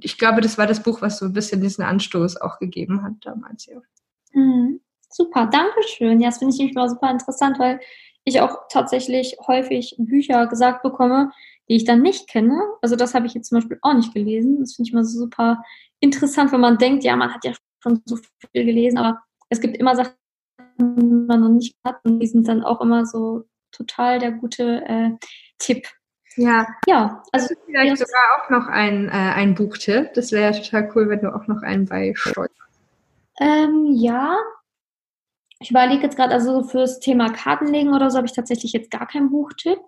[0.00, 3.14] ich glaube, das war das Buch, was so ein bisschen diesen Anstoß auch gegeben hat
[3.22, 3.80] damals, ja.
[4.32, 4.80] Mhm.
[5.10, 6.20] Super, danke schön.
[6.20, 7.80] Ja, das finde ich nämlich mal super interessant, weil
[8.24, 11.32] ich auch tatsächlich häufig Bücher gesagt bekomme,
[11.68, 12.60] die ich dann nicht kenne.
[12.82, 14.58] Also das habe ich jetzt zum Beispiel auch nicht gelesen.
[14.60, 15.62] Das finde ich immer super
[16.00, 19.18] interessant, wenn man denkt, ja, man hat ja schon so viel gelesen, aber
[19.48, 20.12] es gibt immer Sachen,
[20.78, 24.84] die man noch nicht hat und die sind dann auch immer so total der gute
[24.86, 25.10] äh,
[25.58, 25.86] Tipp.
[26.38, 27.96] Ja, ja also vielleicht ja.
[27.96, 30.14] sogar auch noch ein, äh, ein Buchtipp.
[30.14, 32.54] Das wäre ja total cool, wenn du auch noch einen beisteuerst.
[33.40, 34.36] Ähm, ja,
[35.60, 39.06] ich überlege jetzt gerade, also fürs Thema Kartenlegen oder so habe ich tatsächlich jetzt gar
[39.06, 39.78] keinen Buchtipp,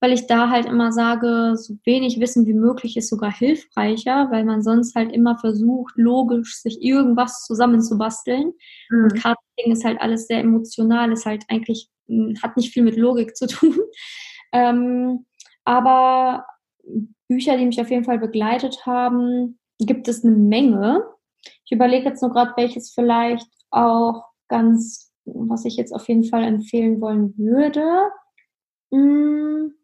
[0.00, 4.44] weil ich da halt immer sage, so wenig Wissen wie möglich ist sogar hilfreicher, weil
[4.44, 8.52] man sonst halt immer versucht, logisch sich irgendwas zusammenzubasteln.
[8.90, 9.04] Mhm.
[9.04, 12.96] Und Kartenlegen ist halt alles sehr emotional, ist halt eigentlich, hm, hat nicht viel mit
[12.96, 13.78] Logik zu tun.
[14.56, 15.26] Ähm,
[15.64, 16.46] aber
[17.28, 21.04] Bücher, die mich auf jeden Fall begleitet haben, gibt es eine Menge.
[21.64, 26.44] Ich überlege jetzt nur gerade, welches vielleicht auch ganz, was ich jetzt auf jeden Fall
[26.44, 28.10] empfehlen wollen würde.
[28.92, 29.74] Hm,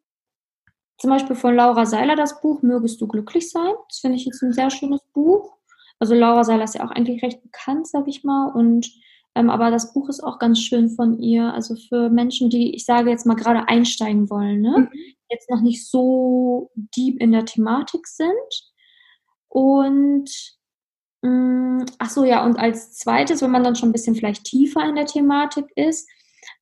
[0.99, 3.73] zum Beispiel von Laura Seiler das Buch Mögest du glücklich sein.
[3.89, 5.57] Das finde ich jetzt ein sehr schönes Buch.
[5.99, 8.53] Also Laura Seiler ist ja auch eigentlich recht bekannt, sag ich mal.
[8.53, 8.91] Und
[9.35, 11.53] ähm, aber das Buch ist auch ganz schön von ihr.
[11.53, 14.89] Also für Menschen, die, ich sage jetzt mal, gerade einsteigen wollen, ne?
[14.91, 18.73] Mhm jetzt noch nicht so deep in der Thematik sind.
[19.49, 20.31] Und
[21.23, 24.45] mh, mm, ach so, ja, und als zweites, wenn man dann schon ein bisschen vielleicht
[24.45, 26.09] tiefer in der Thematik ist,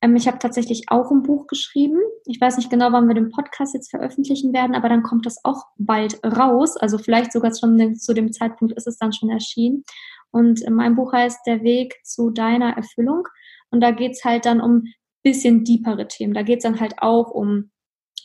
[0.01, 1.99] ähm, ich habe tatsächlich auch ein Buch geschrieben.
[2.25, 5.43] Ich weiß nicht genau, wann wir den Podcast jetzt veröffentlichen werden, aber dann kommt das
[5.43, 6.77] auch bald raus.
[6.77, 9.83] Also vielleicht sogar schon zu dem Zeitpunkt ist es dann schon erschienen.
[10.31, 13.27] Und mein Buch heißt Der Weg zu deiner Erfüllung.
[13.71, 14.85] Und da geht es halt dann um
[15.23, 16.33] bisschen deepere Themen.
[16.33, 17.71] Da geht es dann halt auch um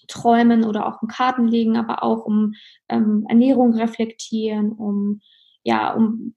[0.09, 2.55] Träumen oder auch um Karten legen, aber auch um
[2.89, 5.21] ähm, Ernährung reflektieren, um
[5.63, 6.35] ja, um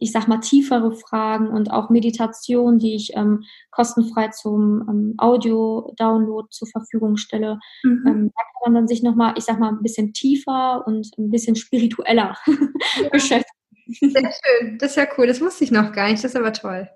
[0.00, 3.42] ich sag mal tiefere Fragen und auch Meditation, die ich ähm,
[3.72, 7.58] kostenfrei zum ähm, Audio-Download zur Verfügung stelle.
[7.82, 8.04] Mhm.
[8.06, 11.30] Ähm, da kann man dann sich nochmal, ich sag mal, ein bisschen tiefer und ein
[11.30, 13.08] bisschen spiritueller ja.
[13.12, 13.57] beschäftigen.
[13.88, 16.52] Sehr schön, das ist ja cool, das wusste ich noch gar nicht, das ist aber
[16.52, 16.88] toll.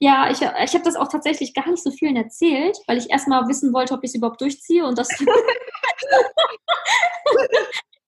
[0.00, 3.46] Ja, ich, ich habe das auch tatsächlich gar nicht so vielen erzählt, weil ich erstmal
[3.48, 5.08] wissen wollte, ob ich es überhaupt durchziehe und das.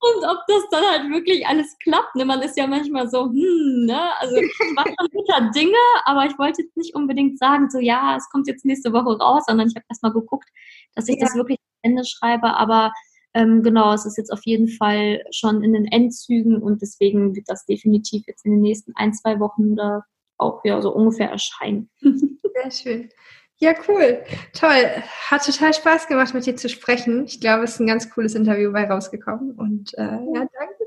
[0.00, 2.14] und ob das dann halt wirklich alles klappt.
[2.14, 2.24] Ne?
[2.24, 4.10] Man ist ja manchmal so, hm, ne?
[4.18, 8.16] Also ich mache dann guter Dinge, aber ich wollte jetzt nicht unbedingt sagen, so ja,
[8.16, 10.48] es kommt jetzt nächste Woche raus, sondern ich habe erstmal geguckt,
[10.94, 11.26] dass ich ja.
[11.26, 12.92] das wirklich am Ende schreibe, aber
[13.36, 17.50] ähm, genau, es ist jetzt auf jeden Fall schon in den Endzügen und deswegen wird
[17.50, 20.06] das definitiv jetzt in den nächsten ein, zwei Wochen oder
[20.38, 21.90] auch ja so ungefähr erscheinen.
[22.00, 23.10] Sehr schön.
[23.58, 24.22] Ja, cool.
[24.54, 25.02] Toll.
[25.28, 27.24] Hat total Spaß gemacht, mit dir zu sprechen.
[27.26, 29.52] Ich glaube, es ist ein ganz cooles Interview bei rausgekommen.
[29.52, 30.86] Und äh, ja, danke.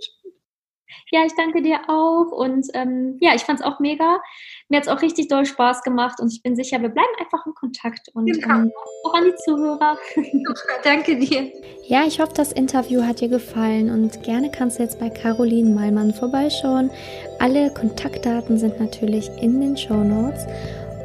[1.11, 4.21] Ja, ich danke dir auch und ähm, ja, ich fand es auch mega.
[4.67, 7.45] Mir hat es auch richtig doll Spaß gemacht und ich bin sicher, wir bleiben einfach
[7.45, 8.55] in Kontakt und genau.
[8.55, 8.71] ähm,
[9.03, 9.97] auch an die Zuhörer.
[10.83, 11.51] danke dir.
[11.87, 15.73] Ja, ich hoffe, das Interview hat dir gefallen und gerne kannst du jetzt bei Caroline
[15.73, 16.91] Malmann vorbeischauen.
[17.39, 20.45] Alle Kontaktdaten sind natürlich in den Show Notes.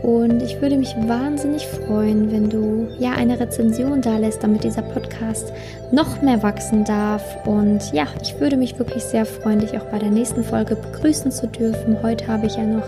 [0.04, 4.82] Und ich würde mich wahnsinnig freuen, wenn du ja eine Rezension da lässt, damit dieser
[4.82, 5.50] Podcast
[5.92, 7.46] noch mehr wachsen darf.
[7.46, 11.32] Und ja, ich würde mich wirklich sehr freuen, dich auch bei der nächsten Folge begrüßen
[11.32, 12.02] zu dürfen.
[12.02, 12.86] Heute habe ich ja noch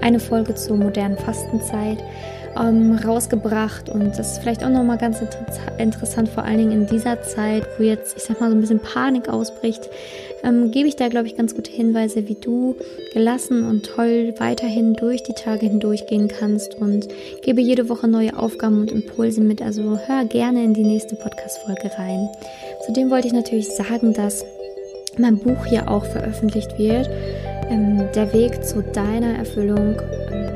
[0.00, 1.98] eine Folge zur modernen Fastenzeit
[2.58, 6.86] ähm, rausgebracht und das ist vielleicht auch nochmal ganz inter interessant, vor allen Dingen in
[6.86, 9.90] dieser Zeit, wo jetzt, ich sag mal, so ein bisschen Panik ausbricht,
[10.44, 12.76] ähm, gebe ich da, glaube ich, ganz gute Hinweise, wie du
[13.12, 17.08] gelassen und toll weiterhin durch die Tage hindurchgehen kannst und
[17.42, 19.62] gebe jede Woche neue Aufgaben und Impulse mit.
[19.62, 22.28] Also hör gerne in die nächste Podcast-Folge rein.
[22.86, 24.44] Zudem wollte ich natürlich sagen, dass
[25.18, 27.08] mein Buch hier auch veröffentlicht wird.
[27.70, 29.96] Ähm, der Weg zu deiner Erfüllung.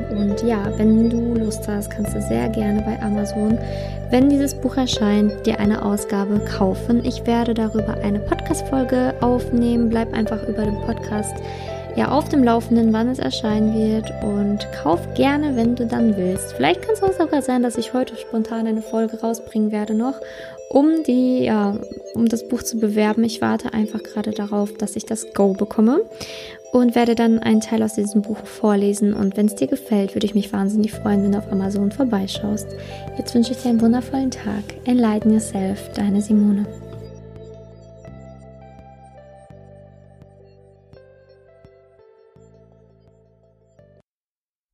[0.09, 3.57] Und ja, wenn du Lust hast, kannst du sehr gerne bei Amazon,
[4.09, 7.05] wenn dieses Buch erscheint, dir eine Ausgabe kaufen.
[7.05, 9.89] Ich werde darüber eine Podcast-Folge aufnehmen.
[9.89, 11.35] Bleib einfach über den Podcast
[11.95, 16.53] ja auf dem Laufenden, wann es erscheinen wird und kauf gerne, wenn du dann willst.
[16.53, 20.15] Vielleicht kann es auch sogar sein, dass ich heute spontan eine Folge rausbringen werde noch,
[20.69, 21.75] um die, ja,
[22.13, 23.23] um das Buch zu bewerben.
[23.23, 26.01] Ich warte einfach gerade darauf, dass ich das Go bekomme
[26.71, 29.13] und werde dann einen Teil aus diesem Buch vorlesen.
[29.13, 32.67] Und wenn es dir gefällt, würde ich mich wahnsinnig freuen, wenn du auf Amazon vorbeischaust.
[33.17, 34.63] Jetzt wünsche ich dir einen wundervollen Tag.
[34.85, 36.65] Enlighten Yourself, deine Simone.